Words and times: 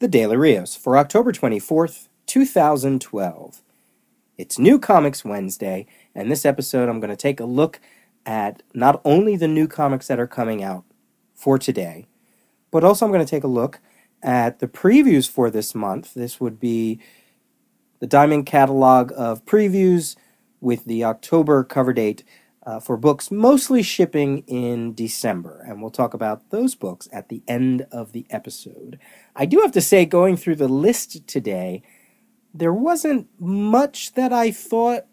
The 0.00 0.08
Daily 0.08 0.38
Rios 0.38 0.74
for 0.74 0.96
October 0.96 1.30
24th, 1.30 2.08
2012. 2.24 3.60
It's 4.38 4.58
New 4.58 4.78
Comics 4.78 5.26
Wednesday, 5.26 5.84
and 6.14 6.30
this 6.30 6.46
episode 6.46 6.88
I'm 6.88 7.00
going 7.00 7.10
to 7.10 7.16
take 7.16 7.38
a 7.38 7.44
look 7.44 7.80
at 8.24 8.62
not 8.72 9.02
only 9.04 9.36
the 9.36 9.46
new 9.46 9.68
comics 9.68 10.06
that 10.06 10.18
are 10.18 10.26
coming 10.26 10.62
out 10.62 10.84
for 11.34 11.58
today, 11.58 12.06
but 12.70 12.82
also 12.82 13.04
I'm 13.04 13.12
going 13.12 13.22
to 13.22 13.30
take 13.30 13.44
a 13.44 13.46
look 13.46 13.80
at 14.22 14.60
the 14.60 14.66
previews 14.66 15.28
for 15.28 15.50
this 15.50 15.74
month. 15.74 16.14
This 16.14 16.40
would 16.40 16.58
be 16.58 16.98
the 17.98 18.06
Diamond 18.06 18.46
catalog 18.46 19.12
of 19.14 19.44
previews 19.44 20.16
with 20.62 20.86
the 20.86 21.04
October 21.04 21.62
cover 21.62 21.92
date 21.92 22.24
uh, 22.70 22.78
for 22.78 22.96
books 22.96 23.32
mostly 23.32 23.82
shipping 23.82 24.44
in 24.46 24.94
December. 24.94 25.64
And 25.66 25.80
we'll 25.80 25.90
talk 25.90 26.14
about 26.14 26.50
those 26.50 26.76
books 26.76 27.08
at 27.12 27.28
the 27.28 27.42
end 27.48 27.84
of 27.90 28.12
the 28.12 28.26
episode. 28.30 29.00
I 29.34 29.44
do 29.44 29.58
have 29.60 29.72
to 29.72 29.80
say, 29.80 30.04
going 30.04 30.36
through 30.36 30.54
the 30.54 30.68
list 30.68 31.26
today, 31.26 31.82
there 32.54 32.72
wasn't 32.72 33.26
much 33.40 34.14
that 34.14 34.32
I 34.32 34.52
thought 34.52 35.06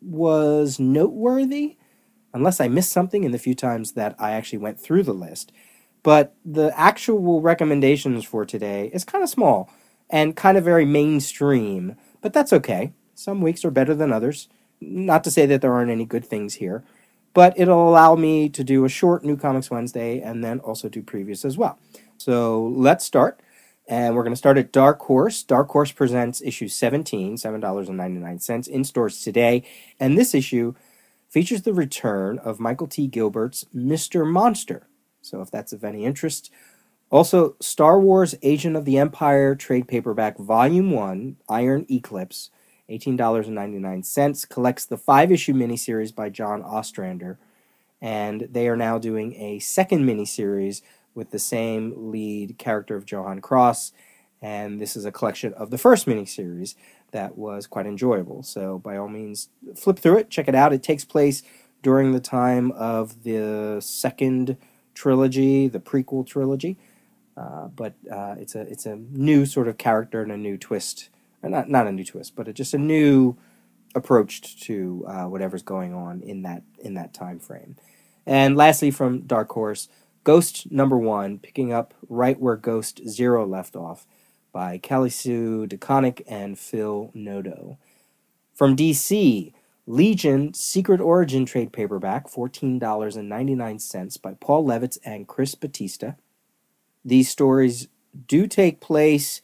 was 0.00 0.78
noteworthy, 0.78 1.76
unless 2.32 2.60
I 2.60 2.68
missed 2.68 2.92
something 2.92 3.24
in 3.24 3.32
the 3.32 3.38
few 3.38 3.56
times 3.56 3.92
that 3.92 4.14
I 4.16 4.30
actually 4.30 4.58
went 4.58 4.78
through 4.78 5.02
the 5.02 5.12
list. 5.12 5.50
But 6.04 6.36
the 6.44 6.72
actual 6.78 7.40
recommendations 7.40 8.24
for 8.24 8.46
today 8.46 8.90
is 8.94 9.04
kind 9.04 9.24
of 9.24 9.28
small 9.28 9.68
and 10.08 10.36
kind 10.36 10.56
of 10.56 10.64
very 10.64 10.84
mainstream, 10.84 11.96
but 12.20 12.32
that's 12.32 12.52
okay. 12.52 12.92
Some 13.16 13.40
weeks 13.40 13.64
are 13.64 13.72
better 13.72 13.94
than 13.94 14.12
others. 14.12 14.48
Not 14.80 15.24
to 15.24 15.30
say 15.30 15.46
that 15.46 15.60
there 15.60 15.72
aren't 15.72 15.90
any 15.90 16.04
good 16.04 16.24
things 16.24 16.54
here, 16.54 16.84
but 17.34 17.54
it'll 17.56 17.88
allow 17.88 18.14
me 18.16 18.48
to 18.48 18.64
do 18.64 18.84
a 18.84 18.88
short 18.88 19.24
New 19.24 19.36
Comics 19.36 19.70
Wednesday 19.70 20.20
and 20.20 20.42
then 20.42 20.60
also 20.60 20.88
do 20.88 21.02
previous 21.02 21.44
as 21.44 21.58
well. 21.58 21.78
So 22.16 22.64
let's 22.74 23.04
start. 23.04 23.40
And 23.88 24.14
we're 24.14 24.22
going 24.22 24.32
to 24.32 24.38
start 24.38 24.56
at 24.56 24.72
Dark 24.72 25.00
Horse. 25.00 25.42
Dark 25.42 25.68
Horse 25.70 25.90
presents 25.90 26.40
issue 26.42 26.68
17, 26.68 27.36
$7.99 27.36 28.68
in 28.68 28.84
stores 28.84 29.20
today. 29.22 29.64
And 29.98 30.16
this 30.16 30.34
issue 30.34 30.74
features 31.28 31.62
the 31.62 31.74
return 31.74 32.38
of 32.38 32.60
Michael 32.60 32.86
T. 32.86 33.08
Gilbert's 33.08 33.64
Mr. 33.74 34.24
Monster. 34.24 34.86
So 35.22 35.40
if 35.40 35.50
that's 35.50 35.72
of 35.72 35.84
any 35.84 36.04
interest. 36.04 36.52
Also, 37.10 37.56
Star 37.60 37.98
Wars 37.98 38.36
Agent 38.42 38.76
of 38.76 38.84
the 38.84 38.96
Empire 38.96 39.56
trade 39.56 39.88
paperback, 39.88 40.38
Volume 40.38 40.92
1, 40.92 41.36
Iron 41.48 41.84
Eclipse 41.90 42.50
$18.99, 42.90 44.48
collects 44.48 44.84
the 44.84 44.96
five 44.96 45.30
issue 45.30 45.52
miniseries 45.52 46.14
by 46.14 46.28
John 46.28 46.62
Ostrander. 46.62 47.38
And 48.00 48.48
they 48.50 48.68
are 48.68 48.76
now 48.76 48.98
doing 48.98 49.34
a 49.34 49.58
second 49.58 50.04
miniseries 50.04 50.82
with 51.14 51.30
the 51.30 51.38
same 51.38 52.10
lead 52.10 52.58
character 52.58 52.96
of 52.96 53.04
Jahan 53.04 53.40
Cross. 53.40 53.92
And 54.42 54.80
this 54.80 54.96
is 54.96 55.04
a 55.04 55.12
collection 55.12 55.52
of 55.54 55.70
the 55.70 55.78
first 55.78 56.06
miniseries 56.06 56.74
that 57.12 57.36
was 57.36 57.66
quite 57.66 57.86
enjoyable. 57.86 58.42
So, 58.42 58.78
by 58.78 58.96
all 58.96 59.08
means, 59.08 59.48
flip 59.76 59.98
through 59.98 60.18
it, 60.18 60.30
check 60.30 60.48
it 60.48 60.54
out. 60.54 60.72
It 60.72 60.82
takes 60.82 61.04
place 61.04 61.42
during 61.82 62.12
the 62.12 62.20
time 62.20 62.72
of 62.72 63.22
the 63.22 63.78
second 63.80 64.56
trilogy, 64.94 65.68
the 65.68 65.80
prequel 65.80 66.26
trilogy. 66.26 66.78
Uh, 67.36 67.68
but 67.68 67.94
uh, 68.10 68.34
it's 68.38 68.54
a 68.54 68.60
it's 68.62 68.86
a 68.86 68.96
new 68.96 69.46
sort 69.46 69.68
of 69.68 69.78
character 69.78 70.22
and 70.22 70.32
a 70.32 70.36
new 70.36 70.58
twist 70.58 71.08
not 71.42 71.68
not 71.68 71.86
a 71.86 71.92
new 71.92 72.04
twist, 72.04 72.36
but 72.36 72.48
a, 72.48 72.52
just 72.52 72.74
a 72.74 72.78
new 72.78 73.36
approach 73.94 74.60
to 74.62 75.04
uh, 75.08 75.24
whatever's 75.24 75.62
going 75.62 75.94
on 75.94 76.22
in 76.22 76.42
that 76.42 76.62
in 76.78 76.94
that 76.94 77.14
time 77.14 77.38
frame. 77.38 77.76
And 78.26 78.56
lastly, 78.56 78.90
from 78.90 79.22
Dark 79.22 79.50
Horse, 79.52 79.88
Ghost 80.24 80.70
Number 80.70 80.98
One, 80.98 81.38
picking 81.38 81.72
up 81.72 81.94
right 82.08 82.38
where 82.38 82.56
Ghost 82.56 83.08
Zero 83.08 83.46
left 83.46 83.74
off, 83.74 84.06
by 84.52 84.78
Kelly 84.78 85.10
Sue 85.10 85.66
DeConnick 85.66 86.22
and 86.26 86.58
Phil 86.58 87.10
Noto. 87.14 87.78
From 88.54 88.76
DC, 88.76 89.52
Legion 89.86 90.54
Secret 90.54 91.00
Origin 91.00 91.46
trade 91.46 91.72
paperback, 91.72 92.28
$14.99 92.28 94.22
by 94.22 94.34
Paul 94.34 94.66
Levitz 94.66 94.98
and 95.04 95.26
Chris 95.26 95.54
Batista. 95.54 96.12
These 97.04 97.30
stories 97.30 97.88
do 98.26 98.46
take 98.46 98.80
place 98.80 99.40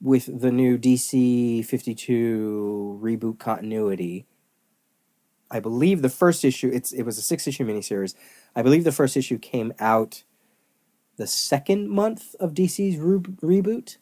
with 0.00 0.40
the 0.40 0.52
new 0.52 0.78
DC 0.78 1.64
52 1.64 3.00
reboot 3.02 3.38
continuity, 3.38 4.26
I 5.50 5.60
believe 5.60 6.02
the 6.02 6.08
first 6.08 6.44
issue 6.44 6.70
it's 6.72 6.92
it 6.92 7.02
was 7.02 7.18
a 7.18 7.22
six 7.22 7.46
issue 7.46 7.66
miniseries. 7.66 8.14
I 8.54 8.62
believe 8.62 8.84
the 8.84 8.92
first 8.92 9.16
issue 9.16 9.38
came 9.38 9.72
out 9.78 10.24
the 11.16 11.26
second 11.26 11.88
month 11.90 12.34
of 12.36 12.54
DC's 12.54 12.98
re- 12.98 13.18
reboot. 13.18 13.96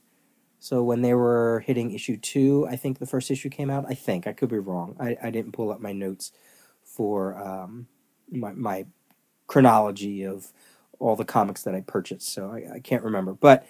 So 0.58 0.82
when 0.82 1.02
they 1.02 1.14
were 1.14 1.62
hitting 1.66 1.92
issue 1.92 2.16
two, 2.16 2.66
I 2.68 2.76
think 2.76 2.98
the 2.98 3.06
first 3.06 3.30
issue 3.30 3.48
came 3.48 3.70
out. 3.70 3.86
I 3.88 3.94
think 3.94 4.26
I 4.26 4.32
could 4.32 4.48
be 4.48 4.58
wrong. 4.58 4.96
I, 4.98 5.16
I 5.22 5.30
didn't 5.30 5.52
pull 5.52 5.70
up 5.70 5.80
my 5.80 5.92
notes 5.92 6.32
for 6.82 7.36
um, 7.38 7.86
my 8.30 8.52
my 8.52 8.86
chronology 9.46 10.24
of 10.24 10.52
all 10.98 11.14
the 11.16 11.24
comics 11.24 11.62
that 11.62 11.74
I 11.74 11.82
purchased, 11.82 12.32
so 12.32 12.50
I, 12.50 12.76
I 12.76 12.80
can't 12.80 13.04
remember. 13.04 13.34
But 13.34 13.66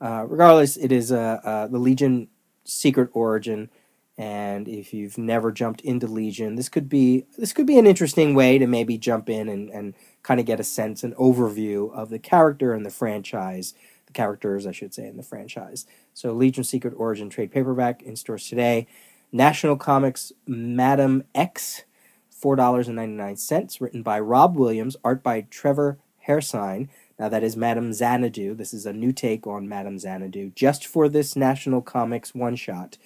uh, 0.00 0.24
regardless, 0.28 0.76
it 0.76 0.92
is 0.92 1.12
uh, 1.12 1.40
uh, 1.44 1.66
the 1.66 1.78
Legion 1.78 2.28
Secret 2.64 3.10
Origin, 3.12 3.70
and 4.16 4.68
if 4.68 4.92
you've 4.92 5.18
never 5.18 5.50
jumped 5.52 5.80
into 5.80 6.06
Legion, 6.06 6.54
this 6.54 6.68
could 6.68 6.88
be 6.88 7.26
this 7.38 7.52
could 7.52 7.66
be 7.66 7.78
an 7.78 7.86
interesting 7.86 8.34
way 8.34 8.58
to 8.58 8.66
maybe 8.66 8.98
jump 8.98 9.28
in 9.30 9.48
and, 9.48 9.70
and 9.70 9.94
kind 10.22 10.40
of 10.40 10.46
get 10.46 10.60
a 10.60 10.64
sense, 10.64 11.02
an 11.02 11.14
overview 11.14 11.92
of 11.94 12.10
the 12.10 12.18
character 12.18 12.74
and 12.74 12.84
the 12.84 12.90
franchise, 12.90 13.74
the 14.06 14.12
characters, 14.12 14.66
I 14.66 14.72
should 14.72 14.92
say, 14.92 15.06
in 15.06 15.16
the 15.16 15.22
franchise. 15.22 15.86
So, 16.12 16.32
Legion 16.32 16.64
Secret 16.64 16.94
Origin 16.96 17.30
trade 17.30 17.50
paperback 17.50 18.02
in 18.02 18.16
stores 18.16 18.48
today. 18.48 18.86
National 19.32 19.76
Comics 19.76 20.32
Madam 20.46 21.24
X, 21.34 21.84
four 22.28 22.56
dollars 22.56 22.88
and 22.88 22.96
ninety 22.96 23.14
nine 23.14 23.36
cents, 23.36 23.80
written 23.80 24.02
by 24.02 24.18
Rob 24.20 24.56
Williams, 24.56 24.96
art 25.04 25.22
by 25.22 25.42
Trevor 25.42 25.98
Hairsine. 26.26 26.88
Now, 27.20 27.28
that 27.28 27.42
is 27.42 27.54
Madame 27.54 27.92
Xanadu. 27.92 28.54
This 28.54 28.72
is 28.72 28.86
a 28.86 28.94
new 28.94 29.12
take 29.12 29.46
on 29.46 29.68
Madame 29.68 29.98
Xanadu, 29.98 30.52
just 30.54 30.86
for 30.86 31.06
this 31.06 31.36
National 31.36 31.82
Comics 31.82 32.34
one 32.34 32.56
shot. 32.56 32.96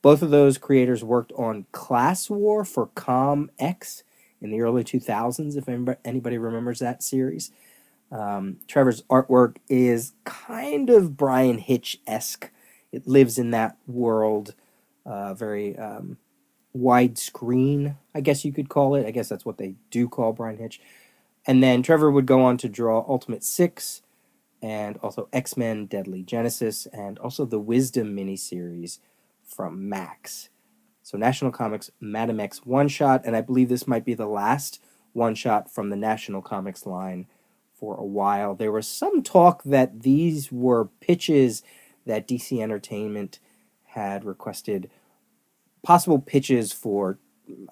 Both 0.00 0.22
of 0.22 0.30
those 0.30 0.56
creators 0.56 1.04
worked 1.04 1.32
on 1.32 1.66
Class 1.70 2.30
War 2.30 2.64
for 2.64 2.86
Com 2.86 3.50
X 3.58 4.04
in 4.40 4.50
the 4.50 4.62
early 4.62 4.84
2000s, 4.84 5.54
if 5.58 5.68
anybody 6.02 6.38
remembers 6.38 6.78
that 6.78 7.02
series. 7.02 7.50
Um, 8.10 8.56
Trevor's 8.66 9.02
artwork 9.02 9.56
is 9.68 10.14
kind 10.24 10.88
of 10.88 11.18
Bryan 11.18 11.58
Hitch 11.58 12.00
esque. 12.06 12.50
It 12.90 13.06
lives 13.06 13.36
in 13.36 13.50
that 13.50 13.76
world, 13.86 14.54
uh, 15.04 15.34
very 15.34 15.76
um, 15.76 16.16
widescreen, 16.74 17.96
I 18.14 18.22
guess 18.22 18.46
you 18.46 18.52
could 18.54 18.70
call 18.70 18.94
it. 18.94 19.06
I 19.06 19.10
guess 19.10 19.28
that's 19.28 19.44
what 19.44 19.58
they 19.58 19.74
do 19.90 20.08
call 20.08 20.32
Bryan 20.32 20.56
Hitch. 20.56 20.80
And 21.48 21.62
then 21.62 21.82
Trevor 21.82 22.10
would 22.10 22.26
go 22.26 22.42
on 22.42 22.58
to 22.58 22.68
draw 22.68 23.06
Ultimate 23.08 23.42
Six 23.42 24.02
and 24.60 24.98
also 24.98 25.30
X 25.32 25.56
Men 25.56 25.86
Deadly 25.86 26.22
Genesis 26.22 26.86
and 26.92 27.18
also 27.18 27.46
the 27.46 27.58
Wisdom 27.58 28.14
miniseries 28.14 28.98
from 29.42 29.88
Max. 29.88 30.50
So 31.02 31.16
National 31.16 31.50
Comics 31.50 31.90
Madam 32.00 32.38
X 32.38 32.66
one 32.66 32.86
shot, 32.86 33.22
and 33.24 33.34
I 33.34 33.40
believe 33.40 33.70
this 33.70 33.88
might 33.88 34.04
be 34.04 34.12
the 34.12 34.26
last 34.26 34.82
one 35.14 35.34
shot 35.34 35.72
from 35.72 35.88
the 35.88 35.96
National 35.96 36.42
Comics 36.42 36.84
line 36.84 37.26
for 37.72 37.96
a 37.96 38.04
while. 38.04 38.54
There 38.54 38.72
was 38.72 38.86
some 38.86 39.22
talk 39.22 39.62
that 39.64 40.02
these 40.02 40.52
were 40.52 40.90
pitches 41.00 41.62
that 42.04 42.28
DC 42.28 42.60
Entertainment 42.60 43.38
had 43.86 44.26
requested 44.26 44.90
possible 45.82 46.18
pitches 46.18 46.72
for 46.72 47.18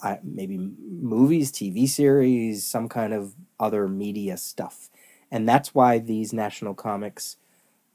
uh, 0.03 0.17
maybe 0.23 0.57
movies, 0.57 1.53
TV 1.53 1.87
series, 1.87 2.65
some 2.65 2.89
kind 2.89 3.13
of 3.13 3.35
other 3.59 3.89
media 3.89 4.37
stuff. 4.37 4.91
And 5.31 5.49
that's 5.49 5.75
why 5.75 5.99
these 5.99 6.33
National 6.33 6.75
Comics 6.75 7.37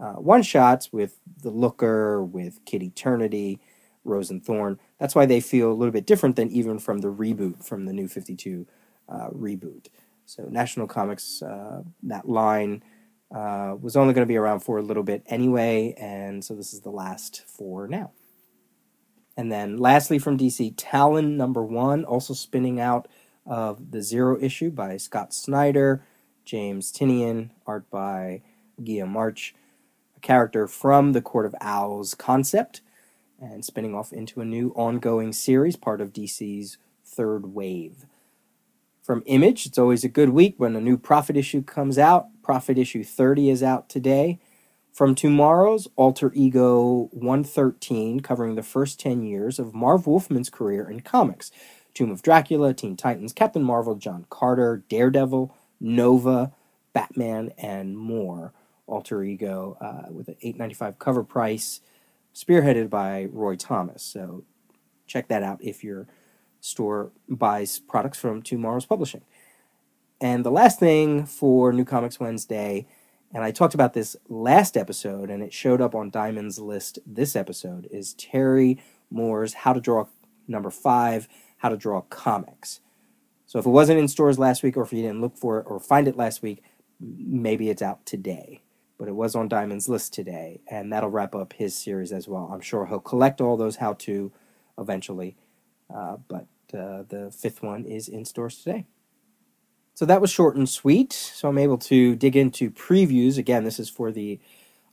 uh, 0.01 0.13
one 0.13 0.41
shots 0.41 0.91
with 0.91 1.19
The 1.43 1.51
Looker, 1.51 2.23
with 2.23 2.65
Kid 2.65 2.81
Eternity, 2.81 3.59
Rose 4.03 4.31
and 4.31 4.43
Thorn, 4.43 4.79
that's 4.99 5.13
why 5.13 5.27
they 5.27 5.39
feel 5.39 5.71
a 5.71 5.75
little 5.75 5.91
bit 5.91 6.07
different 6.07 6.35
than 6.35 6.49
even 6.49 6.79
from 6.79 6.99
the 6.99 7.13
reboot, 7.13 7.63
from 7.63 7.85
the 7.85 7.93
new 7.93 8.07
52 8.07 8.65
uh, 9.07 9.29
reboot. 9.29 9.87
So, 10.25 10.47
National 10.49 10.87
Comics, 10.87 11.43
uh, 11.43 11.83
that 12.03 12.27
line 12.27 12.83
uh, 13.33 13.75
was 13.79 13.95
only 13.95 14.15
going 14.15 14.25
to 14.25 14.31
be 14.31 14.37
around 14.37 14.61
for 14.61 14.79
a 14.79 14.81
little 14.81 15.03
bit 15.03 15.21
anyway, 15.27 15.93
and 15.97 16.43
so 16.43 16.55
this 16.55 16.73
is 16.73 16.81
the 16.81 16.89
last 16.89 17.43
for 17.47 17.87
now. 17.87 18.11
And 19.37 19.51
then 19.51 19.77
lastly 19.77 20.17
from 20.19 20.37
DC, 20.37 20.73
Talon 20.77 21.37
number 21.37 21.63
one, 21.63 22.05
also 22.05 22.33
spinning 22.33 22.79
out 22.79 23.07
of 23.45 23.91
the 23.91 24.01
Zero 24.01 24.37
issue 24.39 24.71
by 24.71 24.97
Scott 24.97 25.33
Snyder, 25.33 26.03
James 26.45 26.91
Tynion, 26.91 27.51
art 27.65 27.89
by 27.89 28.41
Guillaume 28.83 29.11
March, 29.11 29.55
a 30.15 30.19
character 30.19 30.67
from 30.67 31.13
the 31.13 31.21
Court 31.21 31.45
of 31.45 31.55
Owls 31.61 32.15
concept, 32.15 32.81
and 33.39 33.65
spinning 33.65 33.95
off 33.95 34.13
into 34.13 34.41
a 34.41 34.45
new 34.45 34.69
ongoing 34.75 35.33
series, 35.33 35.75
part 35.75 36.01
of 36.01 36.13
DC's 36.13 36.77
third 37.05 37.53
wave. 37.53 38.05
From 39.01 39.23
Image, 39.25 39.65
it's 39.65 39.79
always 39.79 40.03
a 40.03 40.09
good 40.09 40.29
week 40.29 40.55
when 40.57 40.75
a 40.75 40.81
new 40.81 40.97
Prophet 40.97 41.35
issue 41.35 41.63
comes 41.63 41.97
out. 41.97 42.27
Prophet 42.43 42.77
issue 42.77 43.03
30 43.03 43.49
is 43.49 43.63
out 43.63 43.89
today 43.89 44.39
From 44.93 45.15
TwoMorrows 45.15 45.87
Alter 45.95 46.31
Ego 46.35 47.09
113, 47.11 48.19
covering 48.19 48.55
the 48.55 48.63
first 48.63 48.99
10 48.99 49.23
years 49.23 49.57
of 49.57 49.73
Marv 49.73 50.05
Wolfman's 50.05 50.49
career 50.49 50.89
in 50.89 51.01
comics 51.01 51.51
Tomb 51.93 52.11
of 52.11 52.21
Dracula, 52.21 52.73
Teen 52.73 52.95
Titans, 52.95 53.33
Captain 53.33 53.63
Marvel, 53.63 53.95
John 53.95 54.25
Carter, 54.29 54.83
Daredevil, 54.89 55.55
Nova, 55.79 56.53
Batman, 56.93 57.51
and 57.57 57.97
more. 57.97 58.53
Alter 58.87 59.23
Ego 59.23 59.77
uh, 59.79 60.11
with 60.11 60.27
an 60.27 60.35
8.95 60.43 60.99
cover 60.99 61.23
price, 61.23 61.79
spearheaded 62.35 62.89
by 62.89 63.29
Roy 63.31 63.55
Thomas. 63.55 64.03
So 64.03 64.43
check 65.07 65.29
that 65.29 65.43
out 65.43 65.63
if 65.63 65.81
your 65.81 66.07
store 66.59 67.11
buys 67.29 67.79
products 67.79 68.19
from 68.19 68.43
TwoMorrows 68.43 68.87
Publishing. 68.87 69.21
And 70.19 70.43
the 70.43 70.51
last 70.51 70.77
thing 70.77 71.25
for 71.25 71.71
New 71.71 71.85
Comics 71.85 72.19
Wednesday 72.19 72.85
and 73.33 73.43
I 73.43 73.51
talked 73.51 73.73
about 73.73 73.93
this 73.93 74.17
last 74.27 74.75
episode, 74.75 75.29
and 75.29 75.41
it 75.41 75.53
showed 75.53 75.81
up 75.81 75.95
on 75.95 76.09
Diamond's 76.09 76.59
list 76.59 76.99
this 77.05 77.35
episode, 77.35 77.87
is 77.89 78.13
Terry 78.13 78.81
Moore's 79.09 79.53
How 79.53 79.73
to 79.73 79.79
Draw 79.79 80.07
number 80.47 80.69
five, 80.69 81.29
How 81.61 81.69
to 81.69 81.77
Draw 81.77 82.01
Comics. 82.01 82.79
So 83.45 83.59
if 83.59 83.67
it 83.67 83.69
wasn't 83.69 83.99
in 83.99 84.07
stores 84.07 84.39
last 84.39 84.63
week, 84.63 84.75
or 84.75 84.81
if 84.81 84.91
you 84.91 85.03
didn't 85.03 85.21
look 85.21 85.37
for 85.37 85.59
it 85.59 85.65
or 85.67 85.79
find 85.79 86.07
it 86.07 86.17
last 86.17 86.41
week, 86.41 86.63
maybe 86.99 87.69
it's 87.69 87.83
out 87.83 88.03
today. 88.05 88.61
But 88.97 89.07
it 89.07 89.15
was 89.15 89.35
on 89.35 89.47
Diamond's 89.47 89.87
list 89.87 90.11
today, 90.11 90.61
and 90.69 90.91
that'll 90.91 91.09
wrap 91.09 91.35
up 91.35 91.53
his 91.53 91.75
series 91.75 92.11
as 92.11 92.27
well. 92.27 92.49
I'm 92.51 92.61
sure 92.61 92.87
he'll 92.87 92.99
collect 92.99 93.41
all 93.41 93.57
those 93.57 93.75
how 93.75 93.93
to 93.93 94.31
eventually, 94.79 95.37
uh, 95.93 96.17
but 96.27 96.47
uh, 96.73 97.03
the 97.07 97.31
fifth 97.35 97.61
one 97.61 97.85
is 97.85 98.07
in 98.07 98.25
stores 98.25 98.57
today. 98.63 98.85
So 99.93 100.05
that 100.05 100.21
was 100.21 100.31
short 100.31 100.55
and 100.55 100.67
sweet. 100.67 101.13
So 101.13 101.49
I'm 101.49 101.59
able 101.59 101.77
to 101.79 102.15
dig 102.15 102.35
into 102.35 102.71
previews. 102.71 103.37
Again, 103.37 103.65
this 103.65 103.79
is 103.79 103.89
for 103.89 104.11
the 104.11 104.39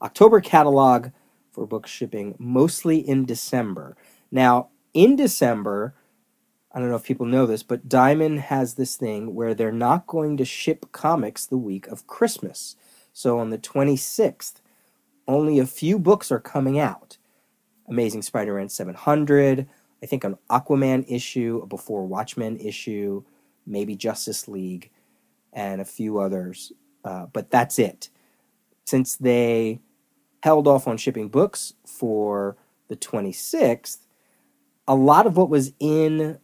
October 0.03 0.41
catalog 0.41 1.13
for 1.51 1.67
book 1.67 1.87
shipping, 1.87 2.35
mostly 2.39 2.99
in 2.99 3.25
December. 3.25 3.97
Now, 4.31 4.69
in 4.93 5.17
December, 5.17 5.95
I 6.73 6.81
don't 6.81 6.91
know 6.91 6.97
if 6.97 7.05
people 7.05 7.27
know 7.27 7.47
this, 7.47 7.63
but 7.63 7.89
Diamond 7.89 8.41
has 8.41 8.75
this 8.75 8.97
thing 8.97 9.35
where 9.35 9.55
they're 9.55 9.73
not 9.73 10.07
going 10.07 10.37
to 10.37 10.45
ship 10.45 10.87
comics 10.93 11.47
the 11.47 11.57
week 11.57 11.87
of 11.87 12.07
Christmas. 12.07 12.77
So 13.13 13.39
on 13.39 13.51
the 13.51 13.59
26th, 13.59 14.61
only 15.27 15.59
a 15.59 15.67
few 15.67 15.99
books 15.99 16.31
are 16.31 16.41
coming 16.41 16.79
out. 16.79 17.17
Amazing 17.89 18.23
Spider-Man 18.23 18.69
700, 18.69 19.67
I 20.03 20.07
think 20.07 20.25
an 20.25 20.37
Aquaman 20.51 21.05
issue, 21.09 21.61
a 21.63 21.67
Before 21.67 22.07
Watchmen 22.07 22.59
issue, 22.59 23.25
maybe 23.67 23.97
Justice 23.97 24.47
League 24.47 24.91
and 25.53 25.81
a 25.81 25.87
few 25.87 26.19
others, 26.19 26.73
uh, 27.05 27.27
but 27.33 27.51
that's 27.51 27.79
it. 27.79 28.11
Since 28.85 29.17
they 29.17 29.81
held 30.43 30.69
off 30.69 30.87
on 30.87 30.99
shipping 30.99 31.29
books 31.29 31.73
for 31.87 32.57
the 32.89 32.97
26th, 32.97 33.99
a 34.87 34.95
lot 34.95 35.27
of 35.27 35.37
what 35.37 35.51
was 35.51 35.73
in 35.81 36.39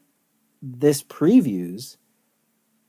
this 0.72 1.02
previews 1.02 1.96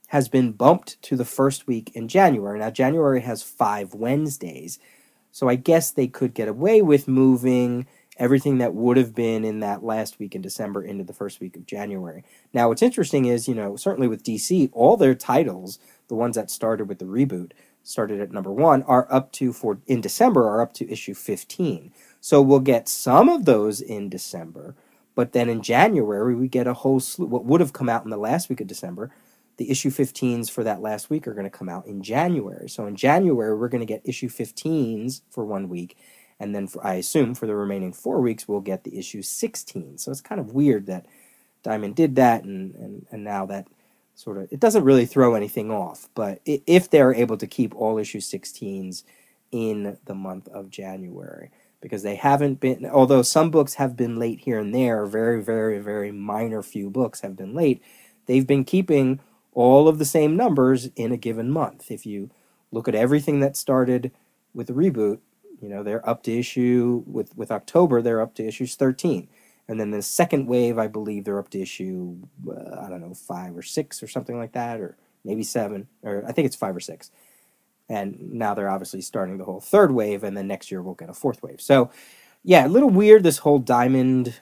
has 0.08 0.28
been 0.28 0.52
bumped 0.52 1.00
to 1.02 1.16
the 1.16 1.24
first 1.24 1.66
week 1.66 1.90
in 1.94 2.08
January. 2.08 2.58
Now, 2.58 2.70
January 2.70 3.20
has 3.22 3.42
five 3.42 3.92
Wednesdays, 3.92 4.78
so 5.30 5.48
I 5.48 5.56
guess 5.56 5.90
they 5.90 6.06
could 6.06 6.32
get 6.32 6.48
away 6.48 6.80
with 6.80 7.08
moving 7.08 7.86
everything 8.18 8.56
that 8.58 8.74
would 8.74 8.96
have 8.96 9.14
been 9.14 9.44
in 9.44 9.60
that 9.60 9.84
last 9.84 10.18
week 10.18 10.34
in 10.34 10.40
December 10.40 10.82
into 10.82 11.04
the 11.04 11.12
first 11.12 11.38
week 11.38 11.54
of 11.54 11.66
January. 11.66 12.24
Now, 12.54 12.68
what's 12.68 12.80
interesting 12.80 13.26
is, 13.26 13.46
you 13.46 13.54
know, 13.54 13.76
certainly 13.76 14.08
with 14.08 14.22
DC, 14.22 14.70
all 14.72 14.96
their 14.96 15.14
titles 15.14 15.78
the 16.08 16.14
ones 16.14 16.36
that 16.36 16.50
started 16.50 16.88
with 16.88 16.98
the 16.98 17.04
reboot, 17.04 17.52
started 17.82 18.20
at 18.20 18.32
number 18.32 18.52
one, 18.52 18.82
are 18.84 19.06
up 19.10 19.32
to 19.32 19.52
for 19.52 19.78
in 19.86 20.00
December 20.00 20.48
are 20.48 20.60
up 20.60 20.72
to 20.74 20.90
issue 20.90 21.14
15. 21.14 21.92
So 22.20 22.40
we'll 22.40 22.60
get 22.60 22.88
some 22.88 23.28
of 23.28 23.44
those 23.44 23.80
in 23.80 24.08
December, 24.08 24.74
but 25.16 25.32
then 25.32 25.48
in 25.48 25.62
January 25.62 26.36
we 26.36 26.48
get 26.48 26.68
a 26.68 26.74
whole 26.74 27.00
slew. 27.00 27.26
What 27.26 27.46
would 27.46 27.60
have 27.60 27.72
come 27.72 27.88
out 27.88 28.04
in 28.04 28.10
the 28.10 28.18
last 28.18 28.48
week 28.48 28.60
of 28.60 28.68
December, 28.68 29.10
the 29.56 29.70
issue 29.70 29.90
15s 29.90 30.50
for 30.50 30.62
that 30.62 30.82
last 30.82 31.10
week 31.10 31.26
are 31.26 31.34
going 31.34 31.50
to 31.50 31.58
come 31.58 31.68
out 31.68 31.86
in 31.86 32.02
January. 32.02 32.68
So 32.68 32.86
in 32.86 32.94
January 32.94 33.56
we're 33.56 33.68
going 33.68 33.80
to 33.80 33.86
get 33.86 34.02
issue 34.04 34.28
15s 34.28 35.22
for 35.30 35.44
one 35.44 35.68
week, 35.68 35.98
and 36.38 36.54
then 36.54 36.68
for, 36.68 36.86
I 36.86 36.94
assume 36.94 37.34
for 37.34 37.46
the 37.46 37.56
remaining 37.56 37.92
four 37.92 38.20
weeks 38.20 38.46
we'll 38.46 38.60
get 38.60 38.84
the 38.84 38.98
issue 38.98 39.22
16. 39.22 39.98
So 39.98 40.12
it's 40.12 40.20
kind 40.20 40.40
of 40.40 40.52
weird 40.52 40.86
that 40.86 41.06
Diamond 41.64 41.96
did 41.96 42.16
that, 42.16 42.44
and 42.44 42.74
and, 42.76 43.06
and 43.10 43.24
now 43.24 43.46
that 43.46 43.66
sort 44.16 44.38
of 44.38 44.48
it 44.50 44.60
doesn't 44.60 44.84
really 44.84 45.06
throw 45.06 45.34
anything 45.34 45.70
off 45.70 46.08
but 46.14 46.40
if 46.46 46.90
they're 46.90 47.14
able 47.14 47.36
to 47.36 47.46
keep 47.46 47.74
all 47.76 47.98
issue 47.98 48.18
16s 48.18 49.04
in 49.52 49.98
the 50.06 50.14
month 50.14 50.48
of 50.48 50.70
january 50.70 51.50
because 51.86 52.02
they 52.02 52.16
haven't 52.16 52.60
been 52.60 52.86
although 52.86 53.22
some 53.22 53.50
books 53.50 53.74
have 53.74 53.96
been 53.96 54.18
late 54.18 54.40
here 54.40 54.58
and 54.58 54.74
there 54.74 55.06
very 55.06 55.42
very 55.42 55.78
very 55.78 56.10
minor 56.10 56.62
few 56.62 56.90
books 56.90 57.20
have 57.20 57.36
been 57.36 57.54
late 57.54 57.82
they've 58.26 58.46
been 58.46 58.64
keeping 58.64 59.20
all 59.52 59.88
of 59.88 59.98
the 59.98 60.04
same 60.04 60.36
numbers 60.36 60.90
in 60.96 61.12
a 61.12 61.16
given 61.16 61.50
month 61.50 61.90
if 61.90 62.04
you 62.04 62.30
look 62.72 62.88
at 62.88 62.94
everything 62.94 63.40
that 63.40 63.56
started 63.56 64.10
with 64.54 64.66
the 64.66 64.72
reboot 64.72 65.18
you 65.60 65.68
know 65.68 65.82
they're 65.82 66.08
up 66.08 66.22
to 66.22 66.36
issue 66.36 67.02
with 67.06 67.36
with 67.36 67.50
october 67.50 68.02
they're 68.02 68.20
up 68.20 68.34
to 68.34 68.46
issues 68.46 68.74
13 68.74 69.28
and 69.68 69.80
then 69.80 69.90
the 69.90 70.02
second 70.02 70.46
wave, 70.46 70.78
I 70.78 70.86
believe 70.86 71.24
they're 71.24 71.38
up 71.38 71.50
to 71.50 71.60
issue, 71.60 72.16
uh, 72.48 72.80
I 72.80 72.88
don't 72.88 73.00
know, 73.00 73.14
five 73.14 73.56
or 73.56 73.62
six 73.62 74.02
or 74.02 74.06
something 74.06 74.38
like 74.38 74.52
that, 74.52 74.80
or 74.80 74.96
maybe 75.24 75.42
seven, 75.42 75.88
or 76.02 76.24
I 76.26 76.32
think 76.32 76.46
it's 76.46 76.56
five 76.56 76.76
or 76.76 76.80
six. 76.80 77.10
And 77.88 78.32
now 78.32 78.54
they're 78.54 78.70
obviously 78.70 79.00
starting 79.00 79.38
the 79.38 79.44
whole 79.44 79.60
third 79.60 79.92
wave, 79.92 80.24
and 80.24 80.36
then 80.36 80.48
next 80.48 80.70
year 80.70 80.82
we'll 80.82 80.94
get 80.94 81.10
a 81.10 81.14
fourth 81.14 81.42
wave. 81.42 81.60
So, 81.60 81.90
yeah, 82.42 82.66
a 82.66 82.68
little 82.68 82.90
weird 82.90 83.22
this 83.22 83.38
whole 83.38 83.58
diamond 83.58 84.40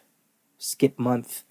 skip 0.58 0.98
month. 0.98 1.44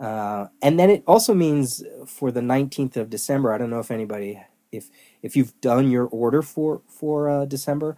Uh, 0.00 0.46
and 0.62 0.78
then 0.78 0.90
it 0.90 1.02
also 1.06 1.34
means 1.34 1.82
for 2.06 2.30
the 2.30 2.40
19th 2.40 2.96
of 2.96 3.10
December, 3.10 3.52
I 3.52 3.58
don't 3.58 3.70
know 3.70 3.80
if 3.80 3.90
anybody, 3.90 4.40
if 4.70 4.90
if 5.22 5.34
you've 5.36 5.60
done 5.60 5.90
your 5.90 6.06
order 6.06 6.42
for 6.42 6.82
for 6.88 7.28
uh, 7.28 7.44
December, 7.46 7.96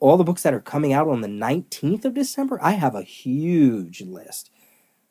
all 0.00 0.16
the 0.16 0.24
books 0.24 0.42
that 0.42 0.54
are 0.54 0.60
coming 0.60 0.92
out 0.92 1.08
on 1.08 1.20
the 1.20 1.28
19th 1.28 2.04
of 2.04 2.14
December, 2.14 2.58
I 2.60 2.72
have 2.72 2.94
a 2.94 3.02
huge 3.02 4.02
list. 4.02 4.50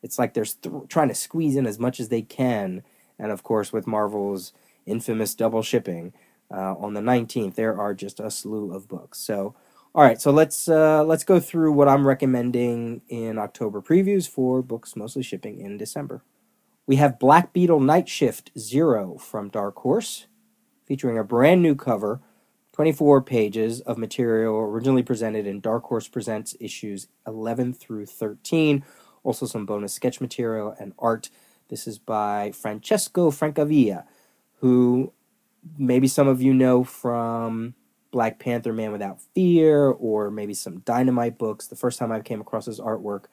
It's 0.02 0.18
like 0.18 0.34
they're 0.34 0.44
th- 0.44 0.88
trying 0.88 1.08
to 1.08 1.14
squeeze 1.14 1.56
in 1.56 1.66
as 1.66 1.78
much 1.78 1.98
as 1.98 2.08
they 2.08 2.22
can. 2.22 2.82
And 3.18 3.32
of 3.32 3.42
course, 3.42 3.72
with 3.72 3.86
Marvel's 3.86 4.52
infamous 4.84 5.34
double 5.34 5.62
shipping 5.62 6.12
uh, 6.52 6.74
on 6.78 6.94
the 6.94 7.00
19th, 7.00 7.54
there 7.54 7.78
are 7.78 7.94
just 7.94 8.20
a 8.20 8.30
slew 8.30 8.72
of 8.72 8.88
books. 8.88 9.18
So, 9.18 9.54
all 9.94 10.02
right, 10.02 10.20
so 10.20 10.30
let's 10.30 10.68
uh, 10.68 11.04
let's 11.04 11.24
go 11.24 11.40
through 11.40 11.72
what 11.72 11.88
I'm 11.88 12.06
recommending 12.06 13.02
in 13.08 13.38
October 13.38 13.80
previews 13.80 14.28
for 14.28 14.62
books 14.62 14.96
mostly 14.96 15.22
shipping 15.22 15.60
in 15.60 15.76
December. 15.76 16.22
We 16.86 16.96
have 16.96 17.18
Black 17.18 17.52
Beetle 17.52 17.80
Night 17.80 18.08
Shift 18.08 18.50
Zero 18.58 19.16
from 19.16 19.48
Dark 19.48 19.76
Horse, 19.76 20.26
featuring 20.84 21.18
a 21.18 21.24
brand 21.24 21.62
new 21.62 21.74
cover 21.74 22.20
24 22.72 23.20
pages 23.22 23.80
of 23.82 23.98
material 23.98 24.56
originally 24.56 25.02
presented 25.02 25.46
in 25.46 25.60
Dark 25.60 25.84
Horse 25.84 26.08
Presents 26.08 26.56
issues 26.58 27.06
11 27.26 27.74
through 27.74 28.06
13. 28.06 28.82
Also, 29.24 29.46
some 29.46 29.66
bonus 29.66 29.92
sketch 29.92 30.20
material 30.20 30.74
and 30.80 30.94
art. 30.98 31.28
This 31.68 31.86
is 31.86 31.98
by 31.98 32.50
Francesco 32.50 33.30
Francavilla, 33.30 34.04
who 34.60 35.12
maybe 35.78 36.08
some 36.08 36.28
of 36.28 36.42
you 36.42 36.54
know 36.54 36.84
from 36.84 37.74
Black 38.10 38.38
Panther 38.38 38.72
Man 38.72 38.92
Without 38.92 39.20
Fear 39.34 39.86
or 39.88 40.30
maybe 40.30 40.54
some 40.54 40.80
Dynamite 40.80 41.38
books. 41.38 41.66
The 41.66 41.76
first 41.76 41.98
time 41.98 42.12
I 42.12 42.20
came 42.20 42.40
across 42.40 42.66
his 42.66 42.80
artwork 42.80 43.24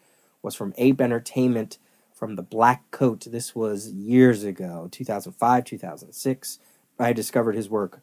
was 0.42 0.56
from 0.56 0.74
Ape 0.78 1.02
Entertainment 1.02 1.78
from 2.14 2.36
The 2.36 2.44
Black 2.44 2.90
Coat. 2.92 3.28
This 3.30 3.56
was 3.56 3.92
years 3.92 4.44
ago, 4.44 4.88
2005, 4.92 5.64
2006. 5.64 6.60
I 7.00 7.14
discovered 7.14 7.56
his 7.56 7.70
work 7.70 8.02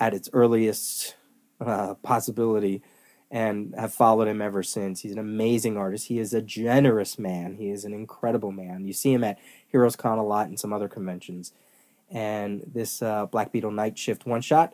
at 0.00 0.14
its 0.14 0.28
earliest 0.32 1.16
uh, 1.60 1.94
possibility 1.94 2.82
and 3.30 3.74
have 3.76 3.92
followed 3.92 4.28
him 4.28 4.42
ever 4.42 4.62
since. 4.62 5.00
He's 5.00 5.12
an 5.12 5.18
amazing 5.18 5.76
artist. 5.76 6.08
He 6.08 6.18
is 6.18 6.34
a 6.34 6.42
generous 6.42 7.18
man. 7.18 7.56
He 7.56 7.70
is 7.70 7.84
an 7.84 7.92
incredible 7.92 8.52
man. 8.52 8.84
You 8.84 8.92
see 8.92 9.12
him 9.12 9.24
at 9.24 9.38
Heroes 9.66 9.96
Con 9.96 10.18
a 10.18 10.24
lot 10.24 10.48
and 10.48 10.60
some 10.60 10.72
other 10.72 10.88
conventions. 10.88 11.52
And 12.14 12.62
this 12.72 13.02
uh, 13.02 13.26
Black 13.26 13.52
Beetle 13.52 13.72
Night 13.72 13.98
Shift 13.98 14.24
one 14.24 14.40
shot, 14.40 14.72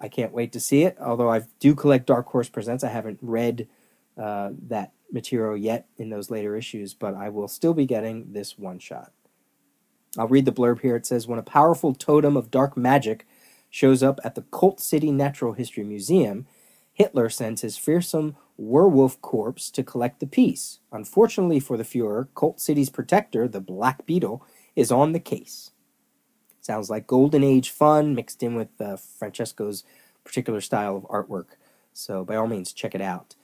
I 0.00 0.08
can't 0.08 0.32
wait 0.32 0.52
to 0.52 0.60
see 0.60 0.82
it. 0.82 0.96
Although 1.00 1.30
I 1.30 1.42
do 1.60 1.74
collect 1.74 2.06
Dark 2.06 2.26
Horse 2.28 2.48
Presents, 2.48 2.82
I 2.82 2.88
haven't 2.88 3.18
read 3.22 3.68
uh, 4.16 4.50
that 4.68 4.92
material 5.12 5.56
yet 5.56 5.86
in 5.98 6.10
those 6.10 6.30
later 6.30 6.56
issues, 6.56 6.94
but 6.94 7.14
I 7.14 7.28
will 7.28 7.46
still 7.46 7.74
be 7.74 7.86
getting 7.86 8.32
this 8.32 8.58
one 8.58 8.78
shot. 8.78 9.12
I'll 10.16 10.28
read 10.28 10.46
the 10.46 10.52
blurb 10.52 10.80
here. 10.80 10.96
It 10.96 11.06
says 11.06 11.28
When 11.28 11.38
a 11.38 11.42
powerful 11.44 11.94
totem 11.94 12.36
of 12.36 12.50
dark 12.50 12.76
magic 12.76 13.26
shows 13.70 14.02
up 14.02 14.18
at 14.24 14.34
the 14.34 14.42
Colt 14.42 14.80
City 14.80 15.12
Natural 15.12 15.52
History 15.52 15.84
Museum, 15.84 16.46
Hitler 16.92 17.28
sends 17.28 17.60
his 17.62 17.76
fearsome 17.76 18.36
werewolf 18.56 19.20
corpse 19.20 19.70
to 19.70 19.84
collect 19.84 20.20
the 20.20 20.26
piece. 20.26 20.80
Unfortunately 20.90 21.60
for 21.60 21.76
the 21.76 21.84
Fuhrer, 21.84 22.28
Colt 22.34 22.60
City's 22.60 22.90
protector, 22.90 23.46
the 23.46 23.60
Black 23.60 24.04
Beetle, 24.06 24.44
is 24.74 24.90
on 24.90 25.12
the 25.12 25.20
case. 25.20 25.70
Sounds 26.68 26.90
like 26.90 27.06
Golden 27.06 27.42
Age 27.42 27.70
fun 27.70 28.14
mixed 28.14 28.42
in 28.42 28.54
with 28.54 28.68
uh, 28.78 28.98
Francesco's 28.98 29.84
particular 30.22 30.60
style 30.60 30.96
of 30.96 31.04
artwork. 31.04 31.46
So 31.94 32.26
by 32.26 32.36
all 32.36 32.46
means, 32.46 32.74
check 32.74 32.94
it 32.94 33.00
out. 33.00 33.34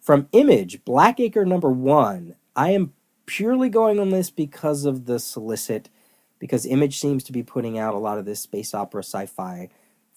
From 0.00 0.26
Image, 0.32 0.84
Blackacre 0.84 1.46
number 1.46 1.70
one. 1.70 2.34
I 2.56 2.72
am 2.72 2.92
purely 3.26 3.68
going 3.68 4.00
on 4.00 4.10
this 4.10 4.28
because 4.28 4.86
of 4.86 5.04
the 5.04 5.20
solicit, 5.20 5.88
because 6.40 6.66
Image 6.66 6.98
seems 6.98 7.22
to 7.22 7.32
be 7.32 7.44
putting 7.44 7.78
out 7.78 7.94
a 7.94 7.98
lot 7.98 8.18
of 8.18 8.24
this 8.24 8.40
space 8.40 8.74
opera, 8.74 9.04
sci 9.04 9.26
fi, 9.26 9.68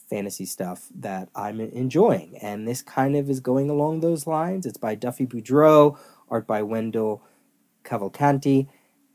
fantasy 0.09 0.45
stuff 0.45 0.87
that 0.95 1.29
I'm 1.35 1.59
enjoying. 1.59 2.39
And 2.39 2.67
this 2.67 2.81
kind 2.81 3.15
of 3.15 3.29
is 3.29 3.39
going 3.39 3.69
along 3.69 3.99
those 3.99 4.25
lines. 4.25 4.65
It's 4.65 4.79
by 4.79 4.95
Duffy 4.95 5.27
Boudreau, 5.27 5.95
art 6.27 6.47
by 6.47 6.63
Wendell 6.63 7.21
Cavalcanti. 7.83 8.67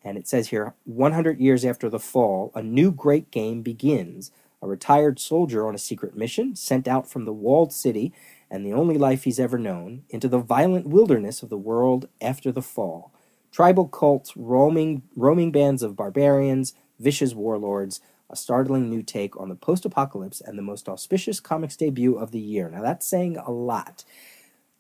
And 0.05 0.19
it 0.19 0.27
says 0.27 0.49
here 0.49 0.75
100 0.85 1.41
years 1.41 1.65
after 1.65 1.89
the 1.89 1.99
fall, 1.99 2.51
a 2.55 2.63
new 2.63 2.91
great 2.91 3.31
game 3.31 3.63
begins. 3.63 4.31
A 4.61 4.69
retired 4.69 5.19
soldier 5.19 5.67
on 5.67 5.75
a 5.75 5.79
secret 5.79 6.17
mission, 6.17 6.55
sent 6.55 6.87
out 6.87 7.09
from 7.09 7.25
the 7.25 7.33
walled 7.33 7.73
city 7.73 8.13
and 8.51 8.65
the 8.65 8.73
only 8.73 8.97
life 8.97 9.25
he's 9.25 9.41
ever 9.41 9.59
known, 9.59 10.05
into 10.11 10.29
the 10.29 10.39
violent 10.39 10.87
wilderness 10.87 11.43
of 11.43 11.49
the 11.49 11.57
world 11.57 12.09
after 12.21 12.53
the 12.53 12.63
fall. 12.63 13.13
Tribal 13.51 13.89
cults, 13.89 14.37
roaming, 14.37 15.03
roaming 15.17 15.51
bands 15.51 15.83
of 15.83 15.97
barbarians, 15.97 16.75
vicious 16.99 17.35
warlords, 17.35 18.01
a 18.31 18.37
startling 18.37 18.89
new 18.89 19.03
take 19.03 19.37
on 19.39 19.49
the 19.49 19.55
post 19.55 19.85
apocalypse 19.85 20.41
and 20.41 20.57
the 20.57 20.63
most 20.63 20.89
auspicious 20.89 21.41
comics 21.41 21.77
debut 21.77 22.17
of 22.17 22.31
the 22.31 22.41
year. 22.41 22.69
Now, 22.71 22.83
that's 22.83 23.07
saying 23.07 23.37
a 23.37 23.51
lot. 23.51 24.05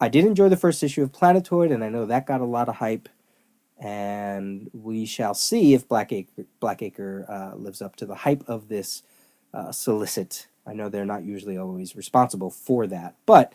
I 0.01 0.09
did 0.09 0.25
enjoy 0.25 0.49
the 0.49 0.57
first 0.57 0.83
issue 0.83 1.03
of 1.03 1.13
Planetoid, 1.13 1.71
and 1.71 1.85
I 1.85 1.89
know 1.89 2.07
that 2.07 2.27
got 2.27 2.41
a 2.41 2.47
lot 2.47 2.69
of 2.69 2.77
hype. 2.77 3.09
And 3.85 4.71
we 4.73 5.07
shall 5.07 5.35
see 5.35 5.75
if 5.75 5.89
Blackacre, 5.89 6.47
Blackacre 6.61 7.29
uh, 7.29 7.57
lives 7.57 7.83
up 7.83 7.97
to 7.97 8.07
the 8.07 8.15
hype 8.15 8.45
of 8.49 8.69
this 8.69 9.03
uh, 9.53 9.73
solicit 9.73 10.47
I 10.67 10.75
know 10.75 10.89
they're 10.89 11.05
not 11.05 11.25
usually 11.25 11.59
always 11.59 11.97
responsible 11.97 12.51
for 12.51 12.87
that, 12.87 13.17
but 13.27 13.53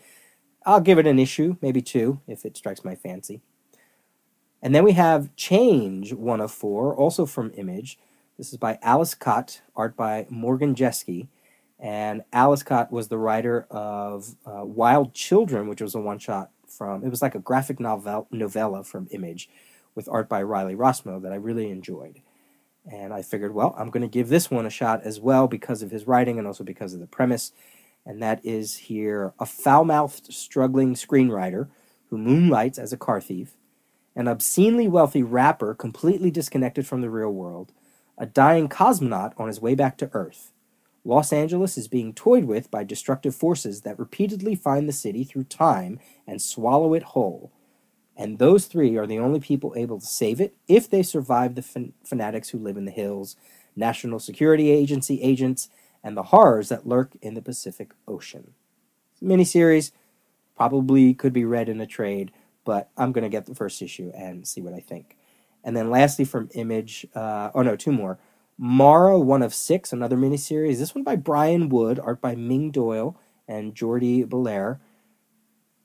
I'll 0.65 0.81
give 0.81 0.99
it 0.99 1.07
an 1.07 1.19
issue, 1.19 1.55
maybe 1.61 1.81
two, 1.81 2.19
if 2.27 2.45
it 2.45 2.57
strikes 2.57 2.83
my 2.83 2.95
fancy. 2.95 3.41
And 4.61 4.75
then 4.75 4.83
we 4.83 4.93
have 4.93 5.33
Change, 5.35 6.13
one 6.13 6.41
of 6.41 6.51
four, 6.51 6.95
also 6.95 7.25
from 7.25 7.51
Image. 7.55 7.97
This 8.37 8.51
is 8.51 8.57
by 8.57 8.77
Ales 8.83 9.15
Kot, 9.15 9.61
art 9.75 9.95
by 9.95 10.25
Morgan 10.29 10.75
Jeske. 10.75 11.27
And 11.79 12.23
Ales 12.33 12.63
Kot 12.63 12.91
was 12.91 13.07
the 13.07 13.17
writer 13.17 13.67
of 13.69 14.35
uh, 14.45 14.65
Wild 14.65 15.13
Children, 15.13 15.67
which 15.67 15.81
was 15.81 15.95
a 15.95 15.99
one 15.99 16.19
shot 16.19 16.49
from, 16.67 17.05
it 17.05 17.09
was 17.09 17.21
like 17.21 17.35
a 17.35 17.39
graphic 17.39 17.79
novel, 17.79 18.27
novella 18.31 18.83
from 18.83 19.07
Image 19.11 19.49
with 19.97 20.07
art 20.07 20.29
by 20.29 20.43
Riley 20.43 20.75
Rossmo 20.75 21.19
that 21.23 21.33
I 21.33 21.37
really 21.37 21.71
enjoyed. 21.71 22.21
And 22.89 23.11
I 23.11 23.23
figured, 23.23 23.53
well, 23.53 23.75
I'm 23.77 23.89
going 23.89 24.03
to 24.03 24.07
give 24.07 24.29
this 24.29 24.49
one 24.49 24.67
a 24.67 24.69
shot 24.69 25.01
as 25.03 25.19
well 25.19 25.47
because 25.47 25.81
of 25.81 25.91
his 25.91 26.07
writing 26.07 26.37
and 26.37 26.47
also 26.47 26.63
because 26.63 26.93
of 26.93 26.99
the 26.99 27.07
premise. 27.07 27.51
And 28.05 28.21
that 28.21 28.39
is 28.45 28.75
here 28.75 29.33
a 29.39 29.45
foul 29.45 29.83
mouthed, 29.83 30.31
struggling 30.31 30.93
screenwriter 30.93 31.67
who 32.09 32.17
moonlights 32.17 32.77
as 32.77 32.93
a 32.93 32.97
car 32.97 33.19
thief, 33.19 33.57
an 34.15 34.27
obscenely 34.27 34.87
wealthy 34.87 35.23
rapper 35.23 35.73
completely 35.73 36.31
disconnected 36.31 36.85
from 36.87 37.01
the 37.01 37.09
real 37.09 37.31
world, 37.31 37.73
a 38.19 38.25
dying 38.27 38.69
cosmonaut 38.69 39.33
on 39.37 39.47
his 39.47 39.59
way 39.59 39.73
back 39.73 39.97
to 39.97 40.11
Earth. 40.13 40.53
Los 41.03 41.33
Angeles 41.33 41.75
is 41.75 41.87
being 41.87 42.13
toyed 42.13 42.45
with 42.45 42.69
by 42.69 42.83
destructive 42.83 43.35
forces 43.35 43.81
that 43.81 43.97
repeatedly 43.97 44.53
find 44.53 44.87
the 44.87 44.93
city 44.93 45.23
through 45.23 45.45
time 45.45 45.99
and 46.27 46.41
swallow 46.41 46.93
it 46.93 47.03
whole 47.03 47.51
and 48.17 48.39
those 48.39 48.65
three 48.65 48.97
are 48.97 49.05
the 49.05 49.19
only 49.19 49.39
people 49.39 49.73
able 49.77 49.99
to 49.99 50.05
save 50.05 50.41
it 50.41 50.55
if 50.67 50.89
they 50.89 51.03
survive 51.03 51.55
the 51.55 51.61
fan- 51.61 51.93
fanatics 52.03 52.49
who 52.49 52.57
live 52.57 52.75
in 52.75 52.85
the 52.85 52.91
hills, 52.91 53.35
National 53.75 54.19
Security 54.19 54.71
Agency 54.71 55.21
agents, 55.21 55.69
and 56.03 56.17
the 56.17 56.23
horrors 56.23 56.69
that 56.69 56.87
lurk 56.87 57.11
in 57.21 57.35
the 57.35 57.41
Pacific 57.41 57.91
Ocean. 58.07 58.53
Miniseries 59.21 59.91
probably 60.55 61.13
could 61.13 61.33
be 61.33 61.45
read 61.45 61.69
in 61.69 61.79
a 61.79 61.85
trade, 61.85 62.31
but 62.65 62.89
I'm 62.97 63.11
going 63.11 63.23
to 63.23 63.29
get 63.29 63.45
the 63.45 63.55
first 63.55 63.81
issue 63.81 64.11
and 64.15 64.47
see 64.47 64.61
what 64.61 64.73
I 64.73 64.79
think. 64.79 65.15
And 65.63 65.77
then 65.77 65.91
lastly, 65.91 66.25
from 66.25 66.49
Image, 66.53 67.05
uh, 67.13 67.51
oh 67.53 67.61
no, 67.61 67.75
two 67.75 67.91
more. 67.91 68.17
Mara, 68.57 69.19
one 69.19 69.43
of 69.43 69.53
six, 69.53 69.93
another 69.93 70.17
miniseries. 70.17 70.79
This 70.79 70.95
one 70.95 71.03
by 71.03 71.15
Brian 71.15 71.69
Wood, 71.69 71.99
art 71.99 72.21
by 72.21 72.35
Ming 72.35 72.71
Doyle 72.71 73.15
and 73.47 73.75
Jordie 73.75 74.23
Bellaire. 74.23 74.79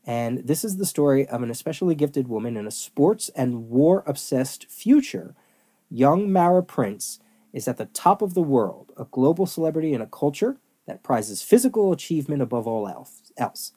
And 0.05 0.39
this 0.39 0.65
is 0.65 0.77
the 0.77 0.87
story 0.87 1.27
of 1.27 1.43
an 1.43 1.51
especially 1.51 1.95
gifted 1.95 2.29
woman 2.29 2.57
in 2.57 2.67
a 2.67 2.73
sports 2.73 3.31
and 3.37 3.69
war 3.69 4.03
obsessed 4.07 4.71
future. 4.71 5.35
Young 5.91 6.33
Mara 6.33 6.63
Prince 6.63 7.21
is 7.53 7.69
at 7.69 7.77
the 7.77 7.87
top 7.87 8.23
of 8.23 8.35
the 8.35 8.43
world, 8.43 8.93
a 8.97 9.05
global 9.05 9.47
celebrity 9.47 9.93
in 9.93 10.01
a 10.01 10.07
culture 10.07 10.57
that 10.87 11.03
prizes 11.03 11.43
physical 11.43 11.93
achievement 11.93 12.43
above 12.43 12.67
all 12.67 12.89
else. 12.89 13.73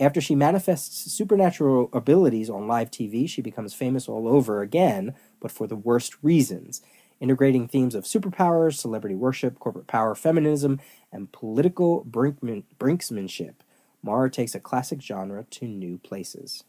After 0.00 0.20
she 0.20 0.34
manifests 0.34 1.12
supernatural 1.12 1.88
abilities 1.92 2.50
on 2.50 2.66
live 2.66 2.90
TV, 2.90 3.28
she 3.28 3.42
becomes 3.42 3.74
famous 3.74 4.08
all 4.08 4.26
over 4.28 4.60
again, 4.60 5.14
but 5.40 5.52
for 5.52 5.66
the 5.68 5.76
worst 5.76 6.16
reasons, 6.22 6.82
integrating 7.20 7.68
themes 7.68 7.94
of 7.94 8.04
superpowers, 8.04 8.74
celebrity 8.74 9.14
worship, 9.14 9.58
corporate 9.60 9.86
power, 9.86 10.14
feminism, 10.14 10.80
and 11.12 11.30
political 11.30 12.04
brinkman- 12.04 12.64
brinksmanship. 12.78 13.54
Mara 14.04 14.30
takes 14.30 14.54
a 14.54 14.60
classic 14.60 15.00
genre 15.00 15.44
to 15.50 15.66
new 15.66 15.98
places. 15.98 16.64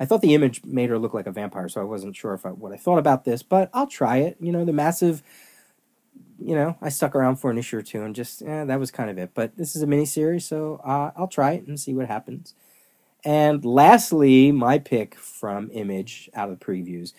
I 0.00 0.04
thought 0.04 0.22
the 0.22 0.34
image 0.34 0.64
made 0.64 0.90
her 0.90 0.98
look 0.98 1.14
like 1.14 1.28
a 1.28 1.32
vampire, 1.32 1.68
so 1.68 1.80
I 1.80 1.84
wasn't 1.84 2.16
sure 2.16 2.34
if 2.34 2.44
I, 2.44 2.50
what 2.50 2.72
I 2.72 2.76
thought 2.76 2.98
about 2.98 3.24
this, 3.24 3.42
but 3.44 3.70
I'll 3.72 3.86
try 3.86 4.18
it. 4.18 4.36
You 4.40 4.50
know, 4.50 4.64
the 4.64 4.72
massive, 4.72 5.22
you 6.40 6.56
know, 6.56 6.76
I 6.82 6.88
stuck 6.88 7.14
around 7.14 7.36
for 7.36 7.50
an 7.50 7.58
issue 7.58 7.78
or 7.78 7.82
two 7.82 8.02
and 8.02 8.14
just, 8.14 8.42
eh, 8.42 8.64
that 8.64 8.80
was 8.80 8.90
kind 8.90 9.08
of 9.08 9.18
it. 9.18 9.30
But 9.34 9.56
this 9.56 9.76
is 9.76 9.82
a 9.82 9.86
mini 9.86 10.04
series, 10.04 10.44
so 10.44 10.80
uh, 10.84 11.12
I'll 11.16 11.28
try 11.28 11.52
it 11.52 11.68
and 11.68 11.78
see 11.78 11.94
what 11.94 12.08
happens. 12.08 12.54
And 13.24 13.64
lastly, 13.64 14.50
my 14.50 14.78
pick 14.78 15.14
from 15.14 15.70
Image 15.72 16.28
out 16.34 16.50
of 16.50 16.58
the 16.58 16.64
previews 16.64 17.12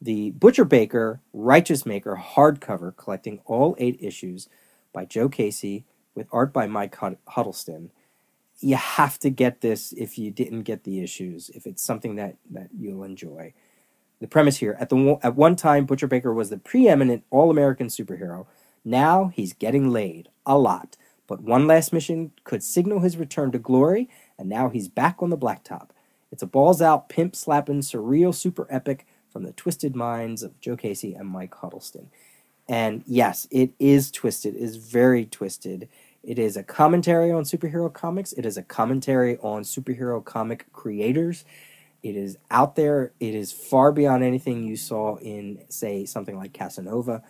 the 0.00 0.30
Butcher 0.30 0.64
Baker 0.64 1.20
Righteous 1.32 1.84
Maker 1.84 2.16
hardcover 2.16 2.96
collecting 2.96 3.40
all 3.46 3.74
eight 3.78 3.98
issues 4.00 4.48
by 4.92 5.04
Joe 5.04 5.28
Casey 5.28 5.84
with 6.14 6.28
art 6.30 6.52
by 6.52 6.68
Mike 6.68 6.96
Huddleston 7.26 7.90
you 8.60 8.76
have 8.76 9.18
to 9.20 9.30
get 9.30 9.60
this 9.60 9.92
if 9.92 10.18
you 10.18 10.30
didn't 10.30 10.62
get 10.62 10.84
the 10.84 11.00
issues, 11.00 11.48
if 11.50 11.66
it's 11.66 11.82
something 11.82 12.16
that, 12.16 12.36
that 12.50 12.68
you'll 12.76 13.04
enjoy. 13.04 13.52
The 14.20 14.26
premise 14.26 14.56
here 14.56 14.76
at 14.80 14.88
the 14.88 15.18
at 15.22 15.36
one 15.36 15.54
time, 15.54 15.86
Butcher 15.86 16.08
Baker 16.08 16.34
was 16.34 16.50
the 16.50 16.58
preeminent 16.58 17.24
all 17.30 17.50
American 17.50 17.86
superhero. 17.86 18.46
Now 18.84 19.28
he's 19.28 19.52
getting 19.52 19.90
laid 19.90 20.28
a 20.44 20.58
lot, 20.58 20.96
but 21.28 21.40
one 21.40 21.68
last 21.68 21.92
mission 21.92 22.32
could 22.42 22.64
signal 22.64 23.00
his 23.00 23.16
return 23.16 23.52
to 23.52 23.58
glory, 23.58 24.08
and 24.36 24.48
now 24.48 24.70
he's 24.70 24.88
back 24.88 25.22
on 25.22 25.30
the 25.30 25.38
blacktop. 25.38 25.90
It's 26.32 26.42
a 26.42 26.46
balls 26.46 26.82
out, 26.82 27.08
pimp 27.08 27.36
slapping, 27.36 27.80
surreal 27.80 28.34
super 28.34 28.66
epic 28.70 29.06
from 29.30 29.44
the 29.44 29.52
twisted 29.52 29.94
minds 29.94 30.42
of 30.42 30.60
Joe 30.60 30.76
Casey 30.76 31.14
and 31.14 31.28
Mike 31.28 31.54
Huddleston. 31.54 32.10
And 32.68 33.04
yes, 33.06 33.46
it 33.50 33.70
is 33.78 34.10
twisted, 34.10 34.56
it 34.56 34.60
is 34.60 34.76
very 34.76 35.24
twisted. 35.26 35.88
It 36.28 36.38
is 36.38 36.58
a 36.58 36.62
commentary 36.62 37.32
on 37.32 37.44
superhero 37.44 37.90
comics. 37.90 38.34
It 38.34 38.44
is 38.44 38.58
a 38.58 38.62
commentary 38.62 39.38
on 39.38 39.62
superhero 39.62 40.22
comic 40.22 40.70
creators. 40.74 41.46
It 42.02 42.16
is 42.16 42.36
out 42.50 42.76
there. 42.76 43.14
It 43.18 43.34
is 43.34 43.50
far 43.50 43.92
beyond 43.92 44.22
anything 44.22 44.62
you 44.62 44.76
saw 44.76 45.16
in, 45.16 45.64
say, 45.70 46.04
something 46.04 46.36
like 46.36 46.52
Casanova. 46.52 47.22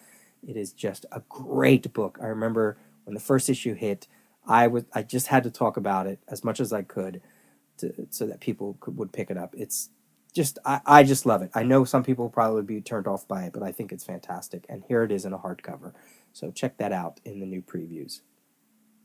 It 0.44 0.56
is 0.56 0.72
just 0.72 1.06
a 1.12 1.22
great 1.28 1.92
book. 1.92 2.18
I 2.20 2.26
remember 2.26 2.76
when 3.04 3.14
the 3.14 3.20
first 3.20 3.48
issue 3.48 3.74
hit, 3.74 4.08
I 4.44 4.66
was 4.66 4.82
I 4.92 5.04
just 5.04 5.28
had 5.28 5.44
to 5.44 5.50
talk 5.52 5.76
about 5.76 6.08
it 6.08 6.18
as 6.26 6.42
much 6.42 6.58
as 6.58 6.72
I 6.72 6.82
could, 6.82 7.20
to, 7.76 8.08
so 8.10 8.26
that 8.26 8.40
people 8.40 8.78
could, 8.80 8.96
would 8.96 9.12
pick 9.12 9.30
it 9.30 9.38
up. 9.38 9.54
It's 9.56 9.90
just 10.34 10.58
I, 10.64 10.80
I 10.84 11.02
just 11.04 11.24
love 11.24 11.42
it. 11.42 11.52
I 11.54 11.62
know 11.62 11.84
some 11.84 12.02
people 12.02 12.28
probably 12.30 12.62
be 12.62 12.80
turned 12.80 13.06
off 13.06 13.28
by 13.28 13.44
it, 13.44 13.52
but 13.52 13.62
I 13.62 13.70
think 13.70 13.92
it's 13.92 14.04
fantastic. 14.04 14.66
And 14.68 14.82
here 14.88 15.04
it 15.04 15.12
is 15.12 15.24
in 15.24 15.32
a 15.32 15.38
hardcover. 15.38 15.92
So 16.32 16.50
check 16.50 16.78
that 16.78 16.90
out 16.90 17.20
in 17.24 17.38
the 17.38 17.46
new 17.46 17.62
previews. 17.62 18.22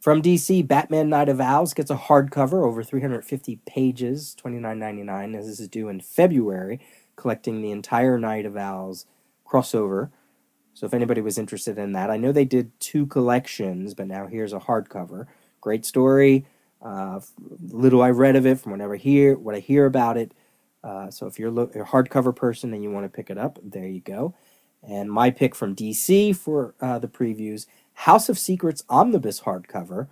From 0.03 0.21
DC, 0.21 0.67
Batman 0.67 1.07
Night 1.07 1.29
of 1.29 1.39
Owls 1.39 1.73
gets 1.73 1.89
a 1.89 1.95
hardcover 1.95 2.61
over 2.65 2.83
350 2.83 3.61
pages, 3.65 4.35
$29.99, 4.43 5.33
as 5.33 5.47
this 5.47 5.61
is 5.61 5.69
due 5.69 5.87
in 5.87 6.01
February, 6.01 6.81
collecting 7.15 7.61
the 7.61 7.71
entire 7.71 8.19
Night 8.19 8.45
of 8.45 8.57
Owls 8.57 9.05
crossover. 9.47 10.09
So 10.73 10.85
if 10.85 10.93
anybody 10.93 11.21
was 11.21 11.37
interested 11.37 11.77
in 11.77 11.93
that, 11.93 12.09
I 12.09 12.17
know 12.17 12.33
they 12.33 12.43
did 12.43 12.77
two 12.81 13.05
collections, 13.05 13.93
but 13.93 14.07
now 14.07 14.27
here's 14.27 14.51
a 14.51 14.59
hardcover. 14.59 15.27
Great 15.61 15.85
story. 15.85 16.47
Uh, 16.81 17.21
little 17.69 18.01
I 18.01 18.09
read 18.09 18.35
of 18.35 18.45
it 18.45 18.59
from 18.59 18.73
whenever 18.73 18.97
hear 18.97 19.37
what 19.37 19.55
I 19.55 19.59
hear 19.59 19.85
about 19.85 20.17
it. 20.17 20.33
Uh, 20.83 21.11
so 21.11 21.27
if 21.27 21.39
you're 21.39 21.49
lo- 21.49 21.71
a 21.73 21.85
hardcover 21.85 22.35
person 22.35 22.73
and 22.73 22.83
you 22.83 22.91
want 22.91 23.05
to 23.05 23.09
pick 23.09 23.29
it 23.29 23.37
up, 23.37 23.57
there 23.63 23.87
you 23.87 24.01
go. 24.01 24.35
And 24.85 25.09
my 25.09 25.31
pick 25.31 25.55
from 25.55 25.77
DC 25.77 26.35
for 26.35 26.75
uh, 26.81 26.99
the 26.99 27.07
previews 27.07 27.67
House 27.93 28.29
of 28.29 28.39
Secrets 28.39 28.83
omnibus 28.89 29.41
hardcover. 29.41 30.07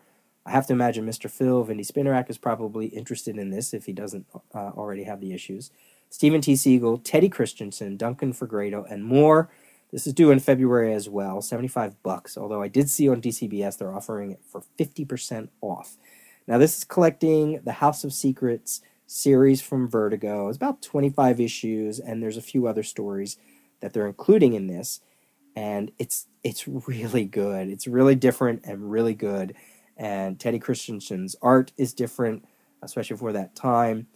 I 0.45 0.51
have 0.51 0.67
to 0.67 0.73
imagine 0.73 1.05
Mr. 1.05 1.29
Phil 1.29 1.65
Vindy 1.65 1.85
Spinnerak 1.85 2.29
is 2.29 2.37
probably 2.37 2.87
interested 2.87 3.37
in 3.37 3.51
this 3.51 3.73
if 3.73 3.85
he 3.85 3.93
doesn't 3.93 4.25
uh, 4.53 4.57
already 4.57 5.03
have 5.03 5.21
the 5.21 5.33
issues. 5.33 5.71
Steven 6.09 6.41
T. 6.41 6.53
Seagle, 6.53 7.01
Teddy 7.03 7.29
Kristiansen, 7.29 7.97
Duncan 7.97 8.33
Fegredo, 8.33 8.85
and 8.89 9.05
more. 9.05 9.49
This 9.91 10.07
is 10.07 10.13
due 10.13 10.31
in 10.31 10.39
February 10.39 10.93
as 10.93 11.09
well, 11.09 11.41
75 11.41 12.01
bucks. 12.01 12.37
Although 12.37 12.61
I 12.61 12.67
did 12.67 12.89
see 12.89 13.09
on 13.09 13.21
DCBS 13.21 13.77
they're 13.77 13.93
offering 13.93 14.31
it 14.31 14.41
for 14.45 14.63
50% 14.79 15.49
off. 15.61 15.97
Now, 16.47 16.57
this 16.57 16.77
is 16.79 16.83
collecting 16.83 17.61
the 17.63 17.73
House 17.73 18.03
of 18.03 18.13
Secrets 18.13 18.81
series 19.05 19.61
from 19.61 19.87
Vertigo. 19.87 20.47
It's 20.47 20.57
about 20.57 20.81
25 20.81 21.39
issues, 21.39 21.99
and 21.99 22.21
there's 22.21 22.37
a 22.37 22.41
few 22.41 22.67
other 22.67 22.83
stories 22.83 23.37
that 23.81 23.93
they're 23.93 24.07
including 24.07 24.53
in 24.53 24.67
this. 24.67 25.01
And 25.55 25.91
it's 25.99 26.27
it's 26.43 26.67
really 26.67 27.25
good. 27.25 27.69
It's 27.69 27.87
really 27.87 28.15
different 28.15 28.61
and 28.65 28.91
really 28.91 29.13
good. 29.13 29.55
And 29.97 30.39
Teddy 30.39 30.59
Kristiansen's 30.59 31.35
art 31.41 31.71
is 31.77 31.93
different, 31.93 32.45
especially 32.81 33.17
for 33.17 33.31
that 33.33 33.55
time. 33.55 34.07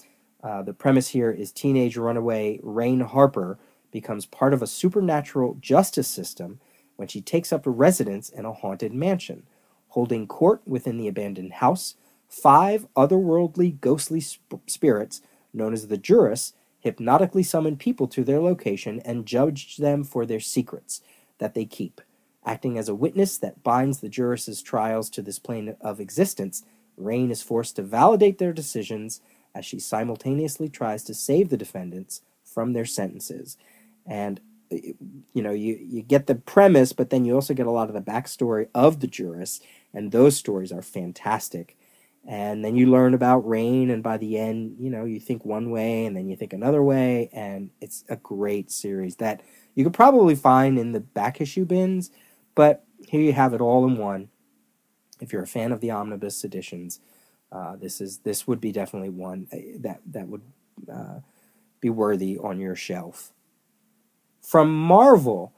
Uh, 0.44 0.62
the 0.62 0.74
premise 0.74 1.10
here 1.10 1.32
is 1.32 1.52
teenage 1.52 1.98
runaway 1.98 2.60
Rain 2.64 3.02
Harper 3.02 3.60
becomes 3.92 4.26
part 4.26 4.54
of 4.54 4.62
a 4.62 4.68
supernatural 4.68 5.58
justice 5.60 6.08
system 6.08 6.60
when 6.96 7.08
she 7.08 7.22
takes 7.22 7.52
up 7.52 7.66
a 7.66 7.72
residence 7.72 8.30
in 8.30 8.46
a 8.46 8.54
haunted 8.54 8.94
mansion, 8.94 9.44
holding 9.90 10.28
court 10.28 10.62
within 10.66 10.98
the 10.98 11.08
abandoned 11.08 11.54
house. 11.54 11.96
Five 12.28 12.88
otherworldly 12.96 13.80
ghostly 13.80 14.22
sp- 14.22 14.66
spirits, 14.68 15.22
known 15.54 15.74
as 15.74 15.88
the 15.88 15.98
Juris, 15.98 16.54
hypnotically 16.80 17.44
summon 17.44 17.78
people 17.78 18.08
to 18.08 18.24
their 18.24 18.40
location 18.40 19.02
and 19.06 19.26
judge 19.26 19.78
them 19.78 20.04
for 20.04 20.26
their 20.26 20.40
secrets 20.40 21.02
that 21.40 21.54
they 21.54 21.66
keep. 21.66 22.02
Acting 22.46 22.78
as 22.78 22.90
a 22.90 22.96
witness 22.96 23.38
that 23.40 23.64
binds 23.64 24.00
the 24.00 24.10
Juris's 24.10 24.62
trials 24.62 25.10
to 25.12 25.22
this 25.22 25.40
plane 25.40 25.76
of 25.82 26.00
existence, 26.00 26.64
Rain 26.98 27.32
is 27.32 27.42
forced 27.42 27.76
to 27.76 27.82
validate 27.82 28.38
their 28.38 28.54
decisions 28.54 29.22
as 29.54 29.66
she 29.66 29.80
simultaneously 29.80 30.70
tries 30.70 31.04
to 31.04 31.14
save 31.14 31.50
the 31.50 31.58
defendants 31.58 32.22
from 32.44 32.74
their 32.74 32.86
sentences. 32.86 33.58
And 34.06 34.40
you 34.70 35.42
know, 35.42 35.52
you, 35.52 35.78
you 35.82 36.02
get 36.02 36.28
the 36.28 36.36
premise, 36.36 36.94
but 36.94 37.10
then 37.10 37.26
you 37.26 37.36
also 37.36 37.54
get 37.54 37.68
a 37.68 37.72
lot 37.72 37.88
of 37.88 37.94
the 37.94 38.02
backstory 38.02 38.68
of 38.74 39.00
the 39.00 39.08
Juris, 39.08 39.62
and 39.94 40.12
those 40.12 40.36
stories 40.38 40.72
are 40.72 40.82
fantastic. 40.82 41.78
And 42.28 42.66
then 42.66 42.76
you 42.76 42.90
learn 42.90 43.14
about 43.14 43.48
Rain, 43.48 43.92
and 43.92 44.02
by 44.02 44.18
the 44.18 44.40
end, 44.40 44.78
you 44.80 44.90
know, 44.90 45.06
you 45.06 45.20
think 45.20 45.46
one 45.46 45.70
way, 45.70 46.06
and 46.06 46.18
then 46.18 46.28
you 46.28 46.36
think 46.36 46.54
another 46.54 46.82
way, 46.82 47.30
and 47.32 47.70
it's 47.82 48.04
a 48.10 48.16
great 48.16 48.72
series 48.72 49.18
that 49.18 49.42
you 49.76 49.84
could 49.84 49.94
probably 49.94 50.34
find 50.34 50.80
in 50.80 50.92
the 50.92 51.02
back 51.02 51.40
issue 51.40 51.66
bins, 51.66 52.10
but 52.56 52.84
here 53.06 53.22
you 53.22 53.34
have 53.34 53.54
it 53.54 53.62
all 53.62 53.86
in 53.86 53.98
one. 53.98 54.30
If 55.20 55.32
you're 55.32 55.44
a 55.44 55.48
fan 55.48 55.72
of 55.72 55.82
the 55.82 55.92
omnibus 55.92 56.44
editions, 56.44 57.00
uh, 57.52 57.76
this 57.76 58.02
is 58.02 58.20
this 58.20 58.48
would 58.48 58.60
be 58.60 58.72
definitely 58.72 59.10
one 59.10 59.48
uh, 59.54 59.58
that 59.80 60.02
that 60.12 60.28
would 60.28 60.42
uh, 60.92 61.20
be 61.80 61.90
worthy 61.90 62.38
on 62.38 62.60
your 62.60 62.76
shelf. 62.76 63.32
From 64.42 64.76
Marvel, 64.76 65.54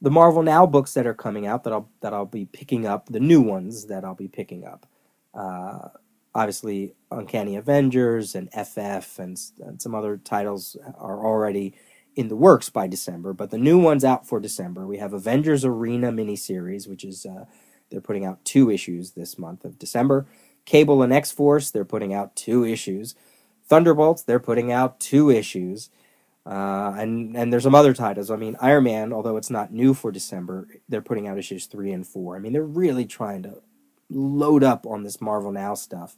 the 0.00 0.10
Marvel 0.10 0.42
Now 0.42 0.66
books 0.66 0.94
that 0.94 1.06
are 1.06 1.14
coming 1.14 1.46
out 1.46 1.64
that 1.64 1.72
I'll 1.72 1.90
that 2.00 2.14
I'll 2.14 2.26
be 2.26 2.46
picking 2.46 2.86
up, 2.86 3.06
the 3.06 3.20
new 3.20 3.40
ones 3.40 3.86
that 3.86 4.04
I'll 4.04 4.14
be 4.14 4.28
picking 4.28 4.64
up. 4.64 4.86
Uh, 5.34 5.88
obviously, 6.34 6.94
Uncanny 7.10 7.56
Avengers 7.56 8.34
and 8.34 8.48
FF 8.52 9.18
and, 9.18 9.38
and 9.60 9.80
some 9.80 9.94
other 9.94 10.16
titles 10.16 10.76
are 10.98 11.24
already 11.24 11.74
in 12.16 12.28
the 12.28 12.36
works 12.36 12.70
by 12.70 12.86
December, 12.86 13.32
but 13.32 13.50
the 13.50 13.58
new 13.58 13.78
one's 13.78 14.04
out 14.04 14.26
for 14.26 14.38
December. 14.38 14.86
We 14.86 14.98
have 14.98 15.12
Avengers 15.12 15.64
Arena 15.64 16.12
miniseries, 16.12 16.88
which 16.88 17.04
is 17.04 17.26
uh, 17.26 17.46
they're 17.90 18.00
putting 18.00 18.24
out 18.24 18.44
two 18.44 18.70
issues 18.70 19.12
this 19.12 19.38
month 19.38 19.64
of 19.64 19.78
December. 19.78 20.26
Cable 20.64 21.02
and 21.02 21.12
X 21.12 21.30
Force, 21.30 21.70
they're 21.70 21.84
putting 21.84 22.14
out 22.14 22.36
two 22.36 22.64
issues. 22.64 23.14
Thunderbolts, 23.66 24.22
they're 24.22 24.40
putting 24.40 24.70
out 24.70 25.00
two 25.00 25.30
issues. 25.30 25.90
Uh, 26.46 26.94
and 26.98 27.36
and 27.36 27.52
there's 27.52 27.62
some 27.62 27.74
other 27.74 27.94
titles. 27.94 28.30
I 28.30 28.36
mean, 28.36 28.56
Iron 28.60 28.84
Man, 28.84 29.12
although 29.12 29.38
it's 29.38 29.50
not 29.50 29.72
new 29.72 29.94
for 29.94 30.12
December, 30.12 30.68
they're 30.88 31.00
putting 31.00 31.26
out 31.26 31.38
issues 31.38 31.66
three 31.66 31.90
and 31.90 32.06
four. 32.06 32.36
I 32.36 32.38
mean, 32.38 32.52
they're 32.52 32.62
really 32.62 33.06
trying 33.06 33.42
to 33.44 33.62
load 34.14 34.64
up 34.64 34.86
on 34.86 35.02
this 35.02 35.20
Marvel 35.20 35.52
Now 35.52 35.74
stuff. 35.74 36.16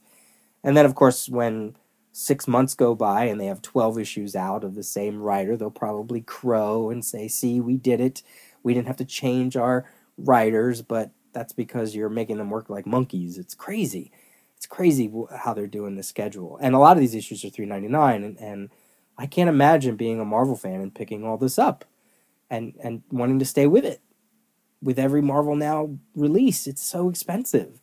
And 0.62 0.76
then, 0.76 0.84
of 0.84 0.94
course, 0.94 1.28
when 1.28 1.76
six 2.12 2.48
months 2.48 2.74
go 2.74 2.94
by 2.94 3.24
and 3.24 3.40
they 3.40 3.46
have 3.46 3.62
12 3.62 3.98
issues 3.98 4.34
out 4.34 4.64
of 4.64 4.74
the 4.74 4.82
same 4.82 5.20
writer, 5.20 5.56
they'll 5.56 5.70
probably 5.70 6.20
crow 6.20 6.90
and 6.90 7.04
say, 7.04 7.28
See, 7.28 7.60
we 7.60 7.76
did 7.76 8.00
it. 8.00 8.22
We 8.62 8.74
didn't 8.74 8.88
have 8.88 8.96
to 8.96 9.04
change 9.04 9.56
our 9.56 9.88
writers, 10.18 10.82
but 10.82 11.10
that's 11.32 11.52
because 11.52 11.94
you're 11.94 12.08
making 12.08 12.38
them 12.38 12.50
work 12.50 12.70
like 12.70 12.86
monkeys. 12.86 13.38
It's 13.38 13.54
crazy. 13.54 14.10
It's 14.56 14.66
crazy 14.66 15.12
how 15.38 15.52
they're 15.52 15.66
doing 15.66 15.96
the 15.96 16.02
schedule. 16.02 16.58
And 16.60 16.74
a 16.74 16.78
lot 16.78 16.96
of 16.96 17.00
these 17.00 17.14
issues 17.14 17.44
are 17.44 17.48
3.99 17.48 18.16
and, 18.16 18.38
and 18.38 18.70
I 19.18 19.26
can't 19.26 19.48
imagine 19.48 19.96
being 19.96 20.20
a 20.20 20.24
Marvel 20.24 20.56
fan 20.56 20.80
and 20.80 20.94
picking 20.94 21.24
all 21.24 21.36
this 21.36 21.58
up 21.58 21.84
and 22.50 22.74
and 22.82 23.02
wanting 23.10 23.38
to 23.38 23.44
stay 23.44 23.66
with 23.66 23.84
it. 23.84 24.00
With 24.82 24.98
every 24.98 25.22
Marvel 25.22 25.56
Now 25.56 25.98
release, 26.14 26.66
it's 26.66 26.82
so 26.82 27.08
expensive. 27.08 27.80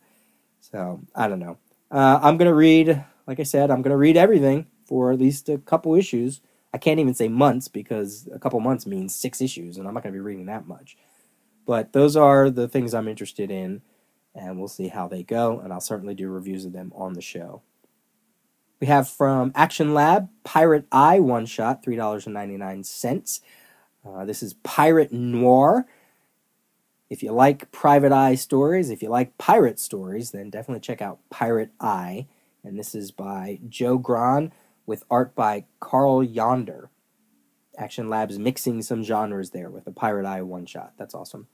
So 0.74 1.02
I 1.14 1.28
don't 1.28 1.38
know. 1.38 1.56
Uh, 1.88 2.18
I'm 2.20 2.36
gonna 2.36 2.52
read, 2.52 3.04
like 3.28 3.38
I 3.38 3.44
said, 3.44 3.70
I'm 3.70 3.80
gonna 3.80 3.96
read 3.96 4.16
everything 4.16 4.66
for 4.84 5.12
at 5.12 5.20
least 5.20 5.48
a 5.48 5.58
couple 5.58 5.94
issues. 5.94 6.40
I 6.72 6.78
can't 6.78 6.98
even 6.98 7.14
say 7.14 7.28
months 7.28 7.68
because 7.68 8.28
a 8.34 8.40
couple 8.40 8.58
months 8.58 8.84
means 8.84 9.14
six 9.14 9.40
issues, 9.40 9.76
and 9.78 9.86
I'm 9.86 9.94
not 9.94 10.02
gonna 10.02 10.14
be 10.14 10.18
reading 10.18 10.46
that 10.46 10.66
much. 10.66 10.96
But 11.64 11.92
those 11.92 12.16
are 12.16 12.50
the 12.50 12.66
things 12.66 12.92
I'm 12.92 13.06
interested 13.06 13.52
in, 13.52 13.82
and 14.34 14.58
we'll 14.58 14.66
see 14.66 14.88
how 14.88 15.06
they 15.06 15.22
go. 15.22 15.60
And 15.60 15.72
I'll 15.72 15.80
certainly 15.80 16.16
do 16.16 16.28
reviews 16.28 16.64
of 16.64 16.72
them 16.72 16.92
on 16.96 17.12
the 17.12 17.22
show. 17.22 17.62
We 18.80 18.88
have 18.88 19.08
from 19.08 19.52
Action 19.54 19.94
Lab 19.94 20.28
Pirate 20.42 20.86
Eye 20.90 21.20
one 21.20 21.46
shot, 21.46 21.84
$3.99. 21.84 23.40
Uh, 24.04 24.24
this 24.24 24.42
is 24.42 24.54
Pirate 24.54 25.12
Noir. 25.12 25.86
If 27.10 27.22
you 27.22 27.32
like 27.32 27.70
private 27.70 28.12
eye 28.12 28.34
stories, 28.34 28.90
if 28.90 29.02
you 29.02 29.08
like 29.08 29.38
pirate 29.38 29.78
stories, 29.78 30.30
then 30.30 30.50
definitely 30.50 30.80
check 30.80 31.02
out 31.02 31.20
Pirate 31.30 31.70
Eye. 31.80 32.26
And 32.62 32.78
this 32.78 32.94
is 32.94 33.10
by 33.10 33.60
Joe 33.68 33.98
Gran 33.98 34.52
with 34.86 35.04
art 35.10 35.34
by 35.34 35.66
Carl 35.80 36.22
Yonder. 36.22 36.90
Action 37.76 38.08
Labs 38.08 38.38
mixing 38.38 38.82
some 38.82 39.02
genres 39.02 39.50
there 39.50 39.68
with 39.68 39.86
a 39.86 39.92
Pirate 39.92 40.26
Eye 40.26 40.42
one 40.42 40.64
shot. 40.64 40.94
That's 40.96 41.14
awesome. 41.14 41.48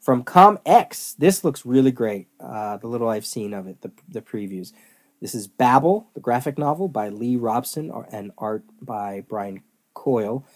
From 0.00 0.22
Com 0.24 0.58
X, 0.64 1.14
this 1.18 1.44
looks 1.44 1.66
really 1.66 1.90
great. 1.90 2.28
Uh, 2.40 2.76
the 2.76 2.86
little 2.86 3.08
I've 3.08 3.26
seen 3.26 3.52
of 3.52 3.66
it, 3.66 3.82
the, 3.82 3.92
the 4.08 4.22
previews. 4.22 4.72
This 5.20 5.34
is 5.34 5.48
Babble, 5.48 6.08
the 6.14 6.20
graphic 6.20 6.58
novel 6.58 6.88
by 6.88 7.08
Lee 7.08 7.36
Robson 7.36 7.92
and 8.12 8.30
art 8.38 8.64
by 8.80 9.24
Brian 9.28 9.62
Coyle. 9.94 10.46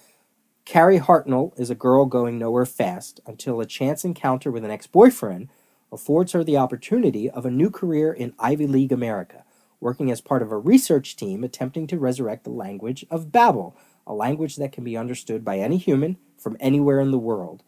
Carrie 0.64 1.01
Hartnell 1.01 1.59
is 1.59 1.70
a 1.70 1.75
girl 1.75 2.07
going 2.07 2.38
nowhere 2.38 2.64
fast 2.64 3.20
until 3.27 3.61
a 3.61 3.66
chance 3.66 4.05
encounter 4.05 4.51
with 4.51 4.64
an 4.64 4.70
ex 4.70 4.87
boyfriend 4.87 5.48
affords 5.90 6.33
her 6.33 6.44
the 6.44 6.57
opportunity 6.57 7.29
of 7.29 7.44
a 7.44 7.51
new 7.51 7.68
career 7.68 8.12
in 8.12 8.33
Ivy 8.38 8.68
League 8.68 8.92
America, 8.92 9.44
working 9.81 10.11
as 10.11 10.20
part 10.20 10.40
of 10.40 10.53
a 10.53 10.57
research 10.57 11.16
team 11.16 11.42
attempting 11.42 11.88
to 11.88 11.98
resurrect 11.98 12.44
the 12.44 12.51
language 12.51 13.05
of 13.11 13.33
Babel, 13.33 13.77
a 14.07 14.14
language 14.14 14.55
that 14.57 14.70
can 14.70 14.85
be 14.85 14.96
understood 14.96 15.44
by 15.44 15.59
any 15.59 15.79
human 15.79 16.16
from 16.38 16.57
anywhere 16.61 17.01
in 17.01 17.11
the 17.11 17.18
world. 17.18 17.64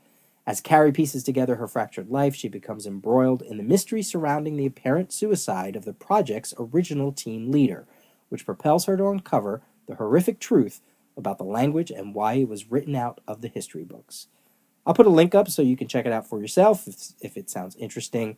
As 0.46 0.60
Carrie 0.60 0.92
pieces 0.92 1.24
together 1.24 1.56
her 1.56 1.66
fractured 1.66 2.10
life, 2.10 2.36
she 2.36 2.48
becomes 2.48 2.86
embroiled 2.86 3.42
in 3.42 3.56
the 3.56 3.64
mystery 3.64 4.02
surrounding 4.02 4.56
the 4.56 4.66
apparent 4.66 5.12
suicide 5.12 5.74
of 5.74 5.84
the 5.84 5.92
project's 5.92 6.54
original 6.58 7.10
team 7.10 7.50
leader, 7.50 7.88
which 8.28 8.46
propels 8.46 8.84
her 8.84 8.96
to 8.96 9.08
uncover 9.08 9.62
the 9.86 9.96
horrific 9.96 10.38
truth 10.38 10.80
about 11.16 11.38
the 11.38 11.44
language 11.44 11.90
and 11.90 12.14
why 12.14 12.34
it 12.34 12.48
was 12.48 12.70
written 12.70 12.94
out 12.94 13.20
of 13.26 13.40
the 13.40 13.48
history 13.48 13.84
books. 13.84 14.28
I'll 14.86 14.94
put 14.94 15.06
a 15.06 15.10
link 15.10 15.34
up 15.34 15.48
so 15.48 15.62
you 15.62 15.76
can 15.76 15.88
check 15.88 16.06
it 16.06 16.12
out 16.12 16.28
for 16.28 16.40
yourself 16.40 16.86
if, 16.86 17.12
if 17.20 17.36
it 17.36 17.48
sounds 17.48 17.76
interesting. 17.76 18.36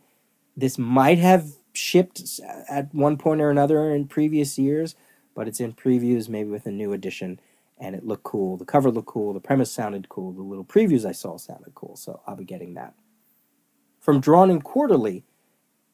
This 0.55 0.77
might 0.77 1.17
have 1.17 1.47
shipped 1.73 2.39
at 2.69 2.93
one 2.93 3.17
point 3.17 3.41
or 3.41 3.49
another 3.49 3.93
in 3.93 4.07
previous 4.07 4.57
years, 4.57 4.95
but 5.35 5.47
it's 5.47 5.59
in 5.59 5.73
previews, 5.73 6.29
maybe 6.29 6.49
with 6.49 6.65
a 6.65 6.71
new 6.71 6.93
edition 6.93 7.39
and 7.79 7.95
it 7.95 8.05
looked 8.05 8.23
cool. 8.23 8.57
The 8.57 8.65
cover 8.65 8.89
looked 8.91 9.07
cool. 9.07 9.33
The 9.33 9.39
premise 9.39 9.71
sounded 9.71 10.09
cool. 10.09 10.31
The 10.31 10.41
little 10.41 10.65
previews 10.65 11.05
I 11.05 11.11
saw 11.11 11.37
sounded 11.37 11.75
cool. 11.75 11.95
So 11.95 12.21
I'll 12.25 12.35
be 12.35 12.45
getting 12.45 12.73
that. 12.73 12.93
From 13.99 14.19
Drawn 14.19 14.49
and 14.49 14.63
Quarterly, 14.63 15.23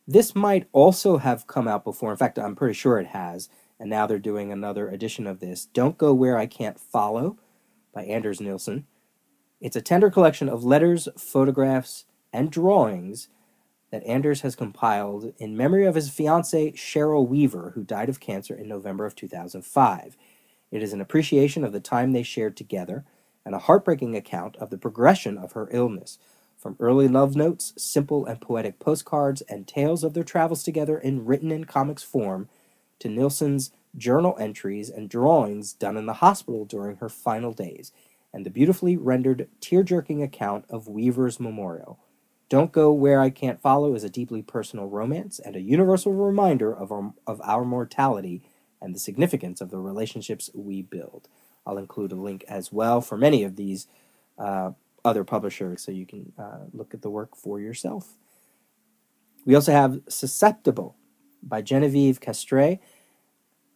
this 0.07 0.35
might 0.35 0.67
also 0.71 1.17
have 1.17 1.47
come 1.47 1.67
out 1.67 1.83
before. 1.83 2.11
In 2.11 2.17
fact, 2.17 2.39
I'm 2.39 2.55
pretty 2.55 2.73
sure 2.73 2.99
it 2.99 3.07
has. 3.07 3.49
And 3.83 3.89
now 3.89 4.07
they're 4.07 4.17
doing 4.17 4.49
another 4.49 4.87
edition 4.87 5.27
of 5.27 5.41
this. 5.41 5.65
Don't 5.65 5.97
Go 5.97 6.13
Where 6.13 6.37
I 6.37 6.45
Can't 6.45 6.79
Follow 6.79 7.37
by 7.93 8.05
Anders 8.05 8.39
Nilsson. 8.39 8.87
It's 9.59 9.75
a 9.75 9.81
tender 9.81 10.09
collection 10.09 10.47
of 10.47 10.63
letters, 10.63 11.09
photographs, 11.17 12.05
and 12.31 12.49
drawings 12.49 13.27
that 13.91 14.05
Anders 14.05 14.39
has 14.39 14.55
compiled 14.55 15.33
in 15.37 15.57
memory 15.57 15.85
of 15.85 15.95
his 15.95 16.09
fiancee 16.09 16.71
Cheryl 16.71 17.27
Weaver, 17.27 17.73
who 17.75 17.83
died 17.83 18.07
of 18.07 18.21
cancer 18.21 18.55
in 18.55 18.69
November 18.69 19.05
of 19.05 19.17
2005. 19.17 20.15
It 20.71 20.81
is 20.81 20.93
an 20.93 21.01
appreciation 21.01 21.65
of 21.65 21.73
the 21.73 21.81
time 21.81 22.13
they 22.13 22.23
shared 22.23 22.55
together 22.55 23.03
and 23.45 23.53
a 23.53 23.59
heartbreaking 23.59 24.15
account 24.15 24.55
of 24.61 24.69
the 24.69 24.77
progression 24.77 25.37
of 25.37 25.51
her 25.51 25.67
illness. 25.73 26.19
From 26.55 26.77
early 26.79 27.09
love 27.09 27.35
notes, 27.35 27.73
simple 27.75 28.25
and 28.27 28.39
poetic 28.39 28.79
postcards, 28.79 29.41
and 29.41 29.67
tales 29.67 30.05
of 30.05 30.13
their 30.13 30.23
travels 30.23 30.63
together 30.63 30.97
in 30.97 31.25
written 31.25 31.51
and 31.51 31.67
comics 31.67 32.01
form, 32.01 32.47
to 33.03 33.09
Nilsson's 33.09 33.71
journal 33.95 34.35
entries 34.39 34.89
and 34.89 35.09
drawings 35.09 35.73
done 35.73 35.97
in 35.97 36.05
the 36.05 36.13
hospital 36.15 36.65
during 36.65 36.95
her 36.97 37.09
final 37.09 37.53
days, 37.53 37.91
and 38.33 38.45
the 38.45 38.49
beautifully 38.49 38.97
rendered, 38.97 39.47
tear 39.59 39.83
jerking 39.83 40.23
account 40.23 40.65
of 40.69 40.87
Weaver's 40.87 41.39
memorial. 41.39 41.99
Don't 42.49 42.71
Go 42.71 42.91
Where 42.91 43.19
I 43.19 43.29
Can't 43.29 43.61
Follow 43.61 43.93
is 43.93 44.03
a 44.03 44.09
deeply 44.09 44.41
personal 44.41 44.87
romance 44.87 45.39
and 45.39 45.55
a 45.55 45.61
universal 45.61 46.13
reminder 46.13 46.73
of 46.73 46.91
our, 46.91 47.13
of 47.27 47.41
our 47.41 47.65
mortality 47.65 48.41
and 48.81 48.95
the 48.95 48.99
significance 48.99 49.61
of 49.61 49.69
the 49.69 49.79
relationships 49.79 50.49
we 50.53 50.81
build. 50.81 51.27
I'll 51.65 51.77
include 51.77 52.11
a 52.11 52.15
link 52.15 52.43
as 52.47 52.71
well 52.71 53.01
for 53.01 53.17
many 53.17 53.43
of 53.43 53.55
these 53.55 53.87
uh, 54.37 54.71
other 55.03 55.23
publishers 55.23 55.81
so 55.81 55.91
you 55.91 56.05
can 56.05 56.31
uh, 56.37 56.65
look 56.71 56.93
at 56.93 57.01
the 57.01 57.09
work 57.09 57.35
for 57.35 57.59
yourself. 57.59 58.17
We 59.45 59.55
also 59.55 59.71
have 59.71 60.01
Susceptible 60.07 60.95
by 61.41 61.61
Genevieve 61.61 62.19
Castrée. 62.19 62.79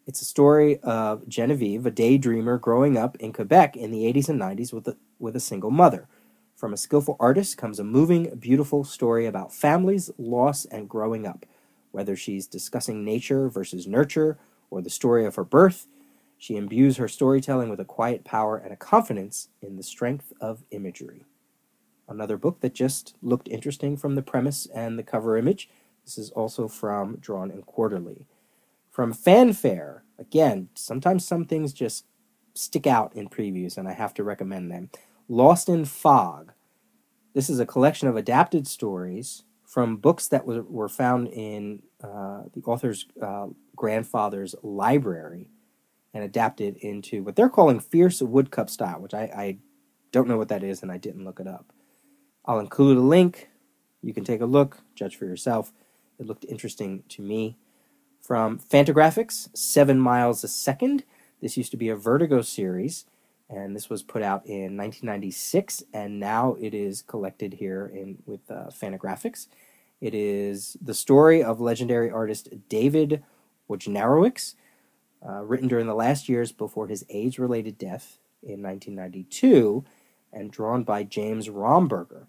It's 0.08 0.22
a 0.22 0.26
story 0.26 0.80
of 0.84 1.28
Genevieve, 1.28 1.86
a 1.86 1.92
daydreamer 1.92 2.62
growing 2.62 2.98
up 2.98 3.18
in 3.18 3.34
Quebec 3.34 3.76
in 3.76 3.92
the 3.92 4.06
80s 4.06 4.30
and 4.30 4.40
90s 4.40 4.72
with 4.72 4.88
a, 4.88 4.96
with 5.20 5.36
a 5.36 5.42
single 5.42 5.70
mother. 5.70 6.08
From 6.56 6.72
a 6.72 6.78
skillful 6.78 7.18
artist 7.20 7.58
comes 7.58 7.78
a 7.78 7.84
moving, 7.84 8.34
beautiful 8.40 8.86
story 8.86 9.26
about 9.26 9.54
families, 9.54 10.10
loss, 10.18 10.64
and 10.64 10.88
growing 10.88 11.28
up. 11.28 11.46
Whether 11.92 12.16
she's 12.16 12.48
discussing 12.48 13.04
nature 13.04 13.50
versus 13.50 13.86
nurture 13.86 14.38
or 14.70 14.82
the 14.82 14.90
story 14.90 15.26
of 15.26 15.36
her 15.36 15.44
birth, 15.44 15.88
she 16.38 16.56
imbues 16.56 16.96
her 16.96 17.10
storytelling 17.10 17.68
with 17.68 17.82
a 17.82 17.86
quiet 17.86 18.24
power 18.24 18.56
and 18.56 18.72
a 18.72 18.78
confidence 18.78 19.50
in 19.62 19.76
the 19.76 19.84
strength 19.84 20.32
of 20.40 20.64
imagery. 20.72 21.26
Another 22.08 22.38
book 22.38 22.62
that 22.62 22.74
just 22.74 23.18
looked 23.22 23.50
interesting 23.50 23.98
from 23.98 24.16
the 24.16 24.22
premise 24.22 24.68
and 24.74 24.98
the 24.98 25.04
cover 25.04 25.36
image. 25.36 25.70
This 26.06 26.18
is 26.18 26.30
also 26.32 26.70
from 26.70 27.18
Drawn 27.18 27.52
and 27.52 27.66
Quarterly. 27.66 28.26
From 28.98 29.14
Fanfare, 29.14 30.04
again, 30.18 30.70
sometimes 30.74 31.24
some 31.24 31.46
things 31.46 31.72
just 31.72 32.08
stick 32.56 32.88
out 32.88 33.16
in 33.16 33.30
previews 33.30 33.78
and 33.78 33.88
I 33.88 33.92
have 33.92 34.12
to 34.16 34.24
recommend 34.24 34.72
them. 34.72 34.90
Lost 35.28 35.70
in 35.70 35.86
Fog. 35.86 36.54
This 37.36 37.48
is 37.48 37.60
a 37.60 37.66
collection 37.68 38.08
of 38.08 38.16
adapted 38.16 38.66
stories 38.66 39.44
from 39.64 39.98
books 39.98 40.28
that 40.30 40.48
were, 40.48 40.90
found 40.90 41.28
in 41.28 41.84
uh, 42.04 42.46
the 42.56 42.64
author's 42.66 43.06
uh, 43.22 43.50
grandfather's 43.76 44.56
library 44.64 45.52
and 46.12 46.24
adapted 46.24 46.78
into 46.78 47.22
what 47.22 47.36
they're 47.36 47.50
calling 47.50 47.80
fierce 47.80 48.20
woodcut 48.20 48.72
style, 48.72 49.00
which 49.00 49.14
I, 49.14 49.26
I 49.26 49.58
don't 50.12 50.28
know 50.28 50.40
what 50.40 50.50
that 50.50 50.64
is 50.64 50.82
and 50.82 50.92
I 50.92 50.98
didn't 50.98 51.24
look 51.24 51.40
it 51.40 51.46
up. 51.46 51.72
I'll 52.46 52.60
include 52.60 52.98
a 52.98 53.02
link. 53.02 53.48
You 54.02 54.16
can 54.16 54.24
take 54.24 54.42
a 54.42 54.48
look, 54.48 54.80
judge 54.96 55.16
for 55.16 55.26
yourself. 55.26 55.72
It 56.18 56.26
looked 56.26 56.46
interesting 56.50 57.04
to 57.10 57.22
me. 57.22 57.60
From 58.28 58.60
Fantagraphics, 58.60 59.48
Seven 59.56 60.02
Miles 60.02 60.44
a 60.44 60.50
Second. 60.50 61.06
This 61.42 61.56
used 61.56 61.72
to 61.72 61.78
be 61.78 61.88
a 61.88 61.96
Vertigo 61.96 62.42
series, 62.42 63.06
and 63.50 63.74
this 63.74 63.90
was 63.90 64.04
put 64.04 64.22
out 64.22 64.46
in 64.46 64.76
1996, 64.76 65.84
and 65.94 66.20
now 66.20 66.58
it 66.60 66.74
is 66.74 67.02
collected 67.02 67.54
here 67.54 67.86
in 67.86 68.18
with 68.26 68.42
uh, 68.52 68.66
Fantagraphics. 68.66 69.48
It 70.02 70.14
is 70.14 70.76
the 70.82 70.94
story 70.94 71.42
of 71.42 71.62
legendary 71.62 72.12
artist 72.12 72.50
David 72.68 73.24
Wojnarowicz, 73.70 74.56
uh, 75.26 75.46
written 75.46 75.70
during 75.70 75.88
the 75.88 75.96
last 75.96 76.28
years 76.28 76.52
before 76.52 76.88
his 76.88 77.06
age 77.10 77.40
related 77.40 77.78
death 77.78 78.18
in 78.44 78.62
1992 78.62 79.86
and 80.34 80.52
drawn 80.52 80.84
by 80.84 81.04
James 81.04 81.48
Romberger. 81.48 82.26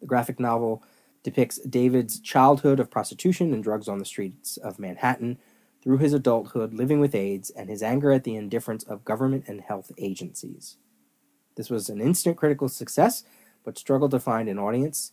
The 0.00 0.06
graphic 0.06 0.40
novel 0.40 0.82
depicts 1.22 1.58
David's 1.58 2.18
childhood 2.20 2.80
of 2.80 2.90
prostitution 2.90 3.52
and 3.52 3.62
drugs 3.62 3.88
on 3.88 3.98
the 3.98 4.04
streets 4.04 4.56
of 4.56 4.78
Manhattan 4.78 5.38
through 5.82 5.98
his 5.98 6.12
adulthood 6.12 6.74
living 6.74 7.00
with 7.00 7.14
AIDS 7.14 7.50
and 7.50 7.68
his 7.68 7.82
anger 7.82 8.12
at 8.12 8.24
the 8.24 8.36
indifference 8.36 8.84
of 8.84 9.04
government 9.04 9.44
and 9.46 9.60
health 9.60 9.92
agencies. 9.98 10.76
This 11.56 11.70
was 11.70 11.88
an 11.88 12.00
instant 12.00 12.36
critical 12.36 12.68
success, 12.68 13.24
but 13.64 13.78
struggled 13.78 14.12
to 14.12 14.20
find 14.20 14.48
an 14.48 14.58
audience. 14.58 15.12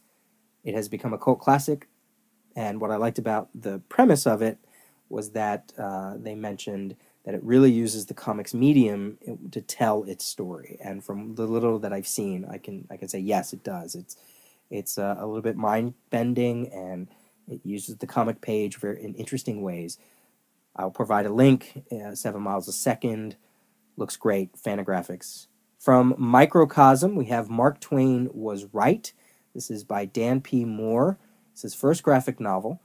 It 0.64 0.76
has 0.76 0.90
become 0.90 1.14
a 1.14 1.18
cult 1.18 1.40
classic, 1.40 1.88
and 2.56 2.82
what 2.82 2.92
I 2.92 2.96
liked 2.96 3.20
about 3.20 3.50
the 3.54 3.80
premise 3.90 4.26
of 4.26 4.42
it 4.42 4.58
was 5.10 5.32
that 5.32 5.72
uh, 5.78 6.16
they 6.18 6.36
mentioned 6.36 6.96
that 7.24 7.36
it 7.36 7.44
really 7.44 7.72
uses 7.72 8.06
the 8.06 8.14
comics 8.14 8.54
medium 8.54 9.18
to 9.52 9.62
tell 9.62 10.04
its 10.04 10.26
story. 10.26 10.78
And 10.82 11.04
from 11.04 11.36
the 11.36 11.46
little 11.46 11.80
that 11.80 11.94
I've 11.94 12.08
seen, 12.08 12.46
I 12.50 12.58
can 12.58 12.88
I 12.90 12.98
can 12.98 13.08
say 13.08 13.20
yes, 13.20 13.54
it 13.54 13.64
does. 13.64 13.96
It's 13.96 14.16
it's 14.70 14.98
uh, 14.98 15.16
a 15.18 15.26
little 15.26 15.42
bit 15.42 15.56
mind 15.56 15.94
bending 16.10 16.72
and 16.72 17.08
it 17.48 17.62
uses 17.64 17.98
the 17.98 18.08
comic 18.08 18.42
page 18.42 18.82
in 18.84 19.14
interesting 19.16 19.62
ways. 19.62 19.98
I'll 20.76 20.92
provide 20.92 21.26
a 21.26 21.34
link. 21.34 21.84
Uh, 21.92 22.14
Seven 22.16 22.42
miles 22.42 22.68
a 22.68 22.74
second 22.74 23.36
looks 23.96 24.16
great. 24.18 24.56
Fantagraphics. 24.56 25.48
From 25.80 26.16
Microcosm, 26.18 27.16
we 27.16 27.26
have 27.26 27.50
Mark 27.50 27.80
Twain 27.80 28.30
was 28.34 28.66
right. 28.74 29.12
This 29.54 29.72
is 29.72 29.84
by 29.84 30.06
Dan 30.06 30.42
P. 30.42 30.66
Moore. 30.66 31.18
It's 31.54 31.62
his 31.62 31.74
first 31.74 32.04
graphic 32.04 32.40
novel 32.40 32.82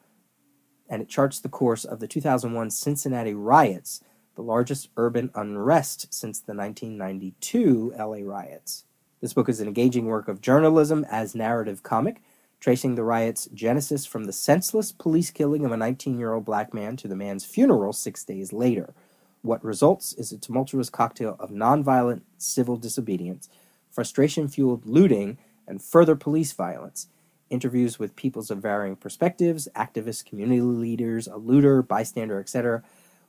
and 0.89 1.01
it 1.01 1.09
charts 1.09 1.41
the 1.41 1.49
course 1.49 1.85
of 1.87 2.01
the 2.01 2.07
2001 2.07 2.71
Cincinnati 2.71 3.33
riots, 3.33 4.03
the 4.37 4.43
largest 4.43 4.91
urban 4.99 5.31
unrest 5.35 6.13
since 6.13 6.39
the 6.39 6.55
1992 6.55 7.95
LA 7.99 8.19
riots. 8.23 8.85
This 9.23 9.35
book 9.35 9.49
is 9.49 9.61
an 9.61 9.69
engaging 9.69 10.07
work 10.07 10.27
of 10.27 10.41
journalism 10.41 11.07
as 11.09 11.33
narrative 11.33 11.85
comic, 11.85 12.21
tracing 12.59 12.97
the 12.97 13.05
riot's 13.05 13.47
genesis 13.55 14.05
from 14.05 14.25
the 14.25 14.33
senseless 14.33 14.91
police 14.91 15.31
killing 15.31 15.65
of 15.65 15.71
a 15.71 15.77
19 15.77 16.19
year 16.19 16.33
old 16.35 16.45
black 16.45 16.75
man 16.75 16.97
to 16.97 17.07
the 17.07 17.15
man's 17.15 17.45
funeral 17.45 17.93
six 17.93 18.25
days 18.25 18.53
later. 18.53 18.95
What 19.43 19.65
results 19.65 20.13
is 20.15 20.33
a 20.33 20.39
tumultuous 20.39 20.91
cocktail 20.91 21.37
of 21.39 21.51
nonviolent 21.51 22.23
civil 22.37 22.77
disobedience, 22.77 23.49
frustration 23.93 24.49
fueled 24.49 24.87
looting, 24.87 25.39
and 25.69 25.81
further 25.81 26.17
police 26.17 26.53
violence 26.53 27.07
interviews 27.49 28.01
with 28.01 28.17
peoples 28.17 28.51
of 28.51 28.59
varying 28.59 28.97
perspectives, 28.97 29.69
activists, 29.77 30.25
community 30.25 30.63
leaders, 30.63 31.29
a 31.29 31.37
looter, 31.37 31.81
bystander, 31.81 32.41
etc., 32.41 32.83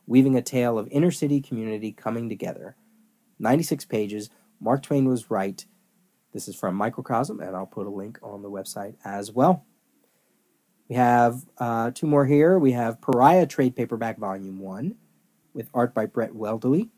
weaving 0.07 0.35
a 0.35 0.41
tale 0.41 0.79
of 0.79 0.87
inner 0.89 1.11
city 1.11 1.39
community 1.39 1.91
coming 1.91 2.29
together. 2.29 2.75
96 3.37 3.85
pages. 3.85 4.31
Mark 4.59 4.81
Twain 4.81 5.05
was 5.05 5.29
right. 5.29 5.65
This 6.33 6.47
is 6.47 6.55
from 6.55 6.73
Microcosm, 6.75 7.39
and 7.39 7.55
I'll 7.55 7.67
put 7.67 7.85
a 7.85 7.91
link 7.91 8.17
on 8.23 8.41
the 8.41 8.49
website 8.49 8.95
as 9.05 9.31
well. 9.31 9.65
We 10.89 10.95
have 10.95 11.45
uh, 11.59 11.91
two 11.91 12.07
more 12.07 12.25
here. 12.25 12.57
We 12.57 12.71
have 12.71 13.01
Pariah 13.01 13.45
Trade 13.45 13.75
Paperback 13.75 14.17
Volume 14.17 14.59
1 14.59 14.95
with 15.53 15.69
art 15.75 15.93
by 15.93 16.07
Brett 16.07 16.31
Weldele, 16.33 16.89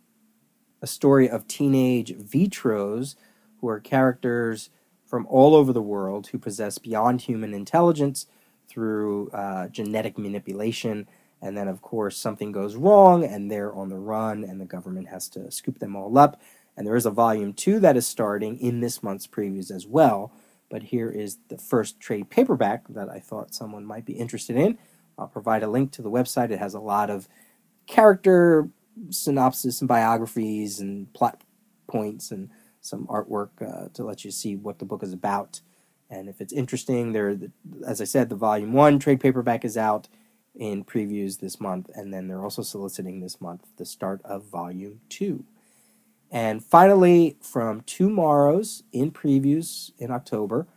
a 0.82 0.88
story 0.88 1.30
of 1.30 1.48
teenage 1.48 2.15
vitros 2.17 3.15
who 3.60 3.67
are 3.67 3.82
characters 3.82 4.69
from 5.06 5.28
all 5.28 5.54
over 5.54 5.74
the 5.74 5.82
world 5.82 6.28
who 6.28 6.39
possess 6.39 6.78
beyond 6.78 7.21
human 7.21 7.54
intelligence 7.54 8.28
through 8.69 9.30
uh, 9.32 9.67
genetic 9.67 10.17
manipulation. 10.17 11.08
And 11.41 11.58
then, 11.58 11.67
of 11.67 11.82
course, 11.82 12.17
something 12.17 12.54
goes 12.54 12.76
wrong 12.76 13.24
and 13.26 13.52
they're 13.52 13.74
on 13.74 13.89
the 13.89 13.98
run, 14.00 14.43
and 14.45 14.62
the 14.62 14.65
government 14.65 15.10
has 15.10 15.28
to 15.30 15.52
scoop 15.52 15.80
them 15.80 15.95
all 15.95 16.17
up. 16.17 16.41
And 16.78 16.86
there 16.86 16.96
is 16.96 17.06
a 17.06 17.12
volume 17.12 17.54
two 17.54 17.80
that 17.80 17.98
is 17.98 18.06
starting 18.06 18.60
in 18.60 18.82
this 18.82 19.02
month's 19.02 19.28
previews 19.28 19.72
as 19.72 19.88
well. 19.88 20.34
But 20.70 20.84
here 20.84 21.10
is 21.10 21.38
the 21.48 21.58
first 21.58 22.00
trade 22.00 22.30
paperback 22.30 22.88
that 22.90 23.10
I 23.10 23.20
thought 23.20 23.54
someone 23.54 23.86
might 23.86 24.06
be 24.06 24.14
interested 24.14 24.58
in. 24.58 24.78
I'll 25.18 25.28
provide 25.28 25.64
a 25.64 25.70
link 25.70 25.92
to 25.94 26.02
the 26.02 26.12
website. 26.12 26.52
It 26.52 26.60
has 26.60 26.74
a 26.74 26.80
lot 26.80 27.10
of 27.10 27.30
character 27.88 28.70
synopsis 29.10 29.82
and 29.82 29.88
biographies 29.88 30.80
and 30.80 31.12
plot 31.14 31.42
points 31.88 32.32
and 32.32 32.50
some 32.82 33.08
artwork 33.08 33.50
uh, 33.62 33.90
to 33.94 34.04
let 34.04 34.26
you 34.26 34.32
see 34.32 34.56
what 34.56 34.80
the 34.80 34.86
book 34.86 35.04
is 35.04 35.14
about. 35.14 35.62
And 36.10 36.30
if 36.30 36.40
it's 36.42 36.54
interesting, 36.54 37.14
there, 37.14 37.38
as 37.88 38.00
I 38.00 38.06
said, 38.06 38.30
the 38.30 38.36
volume 38.36 38.74
one 38.74 39.00
trade 39.00 39.20
paperback 39.20 39.66
is 39.66 39.78
out 39.78 40.08
in 40.54 40.84
previews 40.86 41.40
this 41.40 41.60
month, 41.60 41.90
and 41.96 42.14
then 42.14 42.28
they're 42.28 42.44
also 42.44 42.62
soliciting 42.62 43.20
this 43.20 43.42
month 43.42 43.66
the 43.78 43.86
start 43.86 44.22
of 44.24 44.46
volume 44.46 45.02
two. 45.10 45.46
And 46.32 46.64
finally, 46.64 47.38
from 47.42 47.82
TwoMorrows 47.82 48.84
in 48.92 49.12
previews 49.12 49.92
in 49.98 50.12
October 50.12 50.68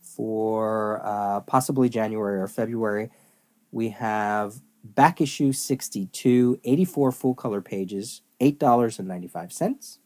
for 0.00 1.00
uh, 1.04 1.40
possibly 1.40 1.88
January 1.88 2.40
or 2.40 2.46
February, 2.46 3.10
we 3.70 3.90
have 3.90 4.60
back 4.84 5.20
issue 5.20 5.52
62, 5.52 6.60
84 6.64 7.12
full 7.12 7.34
color 7.34 7.60
pages, 7.60 8.22
$8.95 8.40 9.98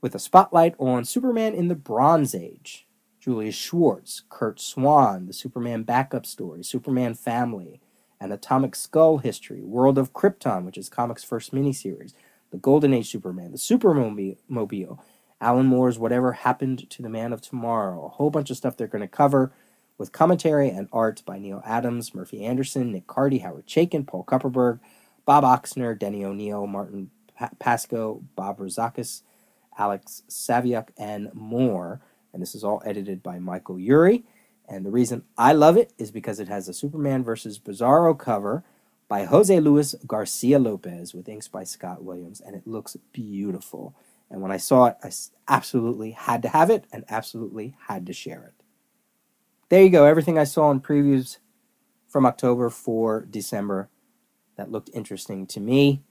with 0.00 0.14
a 0.14 0.18
spotlight 0.18 0.74
on 0.78 1.04
Superman 1.04 1.54
in 1.54 1.68
the 1.68 1.74
Bronze 1.74 2.34
Age. 2.34 2.86
Julius 3.20 3.54
Schwartz, 3.54 4.22
Curt 4.30 4.58
Swan, 4.58 5.26
the 5.26 5.34
Superman 5.34 5.82
backup 5.82 6.24
story, 6.24 6.64
Superman 6.64 7.12
Family, 7.12 7.78
and 8.18 8.32
Atomic 8.32 8.74
Skull 8.74 9.18
History, 9.18 9.60
World 9.62 9.98
of 9.98 10.14
Krypton, 10.14 10.64
which 10.64 10.78
is 10.78 10.88
comics' 10.88 11.22
first 11.22 11.52
miniseries, 11.52 12.14
The 12.50 12.58
Golden 12.58 12.92
Age 12.92 13.08
Superman, 13.08 13.52
The 13.52 13.58
Supermobile, 13.58 14.98
Alan 15.40 15.66
Moore's 15.66 15.98
Whatever 15.98 16.32
Happened 16.32 16.88
to 16.90 17.02
the 17.02 17.08
Man 17.08 17.32
of 17.32 17.40
Tomorrow, 17.40 18.04
a 18.04 18.08
whole 18.08 18.30
bunch 18.30 18.50
of 18.50 18.56
stuff 18.56 18.76
they're 18.76 18.86
going 18.86 19.00
to 19.02 19.08
cover 19.08 19.52
with 19.96 20.12
commentary 20.12 20.70
and 20.70 20.88
art 20.92 21.22
by 21.26 21.38
Neal 21.38 21.62
Adams, 21.64 22.14
Murphy 22.14 22.44
Anderson, 22.44 22.92
Nick 22.92 23.06
Cardy, 23.06 23.42
Howard 23.42 23.66
Chaykin, 23.66 24.06
Paul 24.06 24.24
Kupperberg, 24.24 24.80
Bob 25.24 25.44
Oksner, 25.44 25.98
Denny 25.98 26.24
O'Neil, 26.24 26.66
Martin 26.66 27.10
Pasko, 27.58 28.22
Bob 28.34 28.58
Rozakis, 28.58 29.22
Alex 29.78 30.22
Saviuk, 30.28 30.88
and 30.98 31.32
more. 31.34 32.00
And 32.32 32.40
this 32.40 32.54
is 32.54 32.64
all 32.64 32.82
edited 32.84 33.22
by 33.22 33.38
Michael 33.38 33.76
Eury. 33.76 34.24
And 34.68 34.86
the 34.86 34.90
reason 34.90 35.24
I 35.36 35.52
love 35.52 35.76
it 35.76 35.92
is 35.98 36.10
because 36.10 36.40
it 36.40 36.48
has 36.48 36.68
a 36.68 36.74
Superman 36.74 37.24
versus 37.24 37.58
Bizarro 37.58 38.18
cover 38.18 38.64
by 39.10 39.24
Jose 39.24 39.58
Luis 39.58 39.96
Garcia 40.06 40.60
Lopez 40.60 41.12
with 41.12 41.28
inks 41.28 41.48
by 41.48 41.64
Scott 41.64 42.04
Williams, 42.04 42.40
and 42.40 42.54
it 42.54 42.64
looks 42.64 42.96
beautiful. 43.12 43.96
And 44.30 44.40
when 44.40 44.52
I 44.52 44.56
saw 44.56 44.86
it, 44.86 44.96
I 45.02 45.10
absolutely 45.48 46.12
had 46.12 46.42
to 46.42 46.48
have 46.48 46.70
it 46.70 46.84
and 46.92 47.04
absolutely 47.08 47.74
had 47.88 48.06
to 48.06 48.12
share 48.12 48.44
it. 48.44 48.64
There 49.68 49.82
you 49.82 49.90
go, 49.90 50.06
everything 50.06 50.38
I 50.38 50.44
saw 50.44 50.70
in 50.70 50.80
previews 50.80 51.38
from 52.06 52.24
October 52.24 52.70
for 52.70 53.26
December 53.28 53.88
that 54.56 54.70
looked 54.70 54.90
interesting 54.94 55.44
to 55.48 55.60
me. 55.60 56.02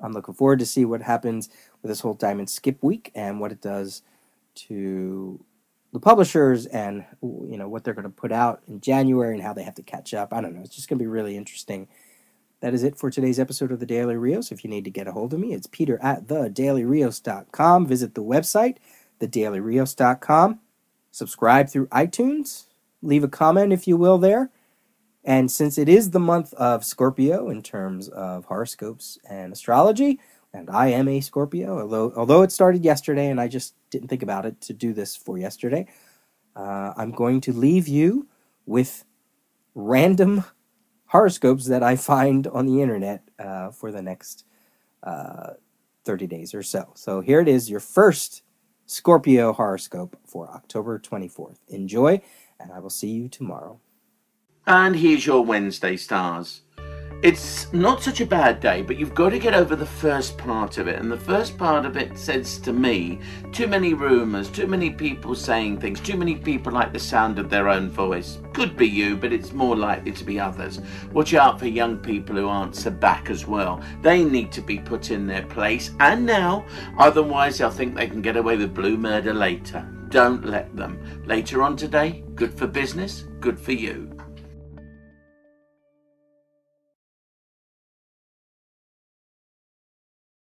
I'm 0.00 0.12
looking 0.12 0.34
forward 0.34 0.60
to 0.60 0.66
see 0.66 0.86
what 0.86 1.02
happens 1.02 1.50
with 1.82 1.90
this 1.90 2.00
whole 2.00 2.14
Diamond 2.14 2.48
Skip 2.48 2.82
week 2.82 3.12
and 3.14 3.38
what 3.38 3.52
it 3.52 3.60
does 3.60 4.00
to 4.54 5.44
the 5.92 6.00
publishers 6.00 6.64
and 6.64 7.04
you 7.22 7.58
know 7.58 7.68
what 7.68 7.84
they're 7.84 7.92
going 7.92 8.04
to 8.04 8.10
put 8.10 8.32
out 8.32 8.62
in 8.66 8.80
January 8.80 9.34
and 9.34 9.42
how 9.42 9.52
they 9.52 9.64
have 9.64 9.74
to 9.74 9.82
catch 9.82 10.14
up. 10.14 10.32
I 10.32 10.40
don't 10.40 10.54
know. 10.54 10.62
It's 10.62 10.74
just 10.74 10.88
going 10.88 10.98
to 10.98 11.02
be 11.02 11.08
really 11.08 11.36
interesting. 11.36 11.86
That 12.60 12.74
is 12.74 12.84
it 12.84 12.96
for 12.96 13.10
today's 13.10 13.40
episode 13.40 13.72
of 13.72 13.80
the 13.80 13.86
Daily 13.86 14.16
Rios. 14.16 14.52
If 14.52 14.64
you 14.64 14.70
need 14.70 14.84
to 14.84 14.90
get 14.90 15.08
a 15.08 15.12
hold 15.12 15.32
of 15.32 15.40
me, 15.40 15.54
it's 15.54 15.66
peter 15.66 15.98
at 16.02 16.26
thedailyrios.com. 16.26 17.86
Visit 17.86 18.14
the 18.14 18.22
website, 18.22 18.76
thedailyrios.com. 19.18 20.60
Subscribe 21.10 21.70
through 21.70 21.86
iTunes. 21.86 22.64
Leave 23.00 23.24
a 23.24 23.28
comment, 23.28 23.72
if 23.72 23.88
you 23.88 23.96
will, 23.96 24.18
there. 24.18 24.50
And 25.24 25.50
since 25.50 25.78
it 25.78 25.88
is 25.88 26.10
the 26.10 26.20
month 26.20 26.52
of 26.54 26.84
Scorpio 26.84 27.48
in 27.48 27.62
terms 27.62 28.08
of 28.10 28.44
horoscopes 28.44 29.18
and 29.28 29.54
astrology, 29.54 30.20
and 30.52 30.68
I 30.68 30.88
am 30.88 31.08
a 31.08 31.22
Scorpio, 31.22 31.80
although 31.80 32.12
although 32.14 32.42
it 32.42 32.52
started 32.52 32.84
yesterday 32.84 33.28
and 33.28 33.40
I 33.40 33.48
just 33.48 33.74
didn't 33.88 34.08
think 34.08 34.22
about 34.22 34.44
it 34.44 34.60
to 34.62 34.74
do 34.74 34.92
this 34.92 35.16
for 35.16 35.38
yesterday. 35.38 35.86
Uh, 36.54 36.92
I'm 36.96 37.12
going 37.12 37.40
to 37.42 37.52
leave 37.52 37.88
you 37.88 38.28
with 38.66 39.04
random 39.74 40.44
horoscopes 41.10 41.66
that 41.66 41.82
I 41.82 41.96
find 41.96 42.46
on 42.46 42.66
the 42.66 42.80
internet 42.80 43.22
uh, 43.38 43.70
for 43.70 43.90
the 43.90 44.00
next 44.00 44.44
uh, 45.02 45.54
30 46.04 46.26
days 46.28 46.54
or 46.54 46.62
so. 46.62 46.92
So 46.94 47.20
here 47.20 47.40
it 47.40 47.48
is, 47.48 47.68
your 47.68 47.80
first 47.80 48.42
Scorpio 48.86 49.52
horoscope 49.52 50.16
for 50.24 50.48
October 50.48 50.98
24th. 50.98 51.58
Enjoy, 51.68 52.20
and 52.60 52.72
I 52.72 52.78
will 52.78 52.90
see 52.90 53.08
you 53.10 53.28
tomorrow. 53.28 53.80
And 54.66 54.94
here's 54.94 55.26
your 55.26 55.44
Wednesday 55.44 55.96
stars. 55.96 56.62
It's 57.22 57.70
not 57.74 58.02
such 58.02 58.22
a 58.22 58.26
bad 58.26 58.60
day, 58.60 58.80
but 58.80 58.96
you've 58.96 59.14
got 59.14 59.28
to 59.28 59.38
get 59.38 59.52
over 59.52 59.76
the 59.76 59.84
first 59.84 60.38
part 60.38 60.78
of 60.78 60.88
it. 60.88 60.98
And 60.98 61.12
the 61.12 61.18
first 61.18 61.58
part 61.58 61.84
of 61.84 61.98
it 61.98 62.16
says 62.16 62.56
to 62.60 62.72
me 62.72 63.20
too 63.52 63.66
many 63.66 63.92
rumours, 63.92 64.48
too 64.48 64.66
many 64.66 64.88
people 64.88 65.34
saying 65.34 65.80
things, 65.80 66.00
too 66.00 66.16
many 66.16 66.36
people 66.36 66.72
like 66.72 66.94
the 66.94 66.98
sound 66.98 67.38
of 67.38 67.50
their 67.50 67.68
own 67.68 67.90
voice. 67.90 68.38
Could 68.54 68.74
be 68.74 68.88
you, 68.88 69.18
but 69.18 69.34
it's 69.34 69.52
more 69.52 69.76
likely 69.76 70.12
to 70.12 70.24
be 70.24 70.40
others. 70.40 70.80
Watch 71.12 71.34
out 71.34 71.58
for 71.58 71.66
young 71.66 71.98
people 71.98 72.36
who 72.36 72.48
answer 72.48 72.90
back 72.90 73.28
as 73.28 73.46
well. 73.46 73.82
They 74.00 74.24
need 74.24 74.50
to 74.52 74.62
be 74.62 74.78
put 74.78 75.10
in 75.10 75.26
their 75.26 75.44
place 75.44 75.90
and 76.00 76.24
now, 76.24 76.64
otherwise, 76.96 77.58
they'll 77.58 77.70
think 77.70 77.94
they 77.94 78.08
can 78.08 78.22
get 78.22 78.38
away 78.38 78.56
with 78.56 78.74
blue 78.74 78.96
murder 78.96 79.34
later. 79.34 79.86
Don't 80.08 80.46
let 80.46 80.74
them. 80.74 81.22
Later 81.26 81.62
on 81.62 81.76
today, 81.76 82.24
good 82.34 82.54
for 82.54 82.66
business, 82.66 83.26
good 83.40 83.60
for 83.60 83.72
you. 83.72 84.10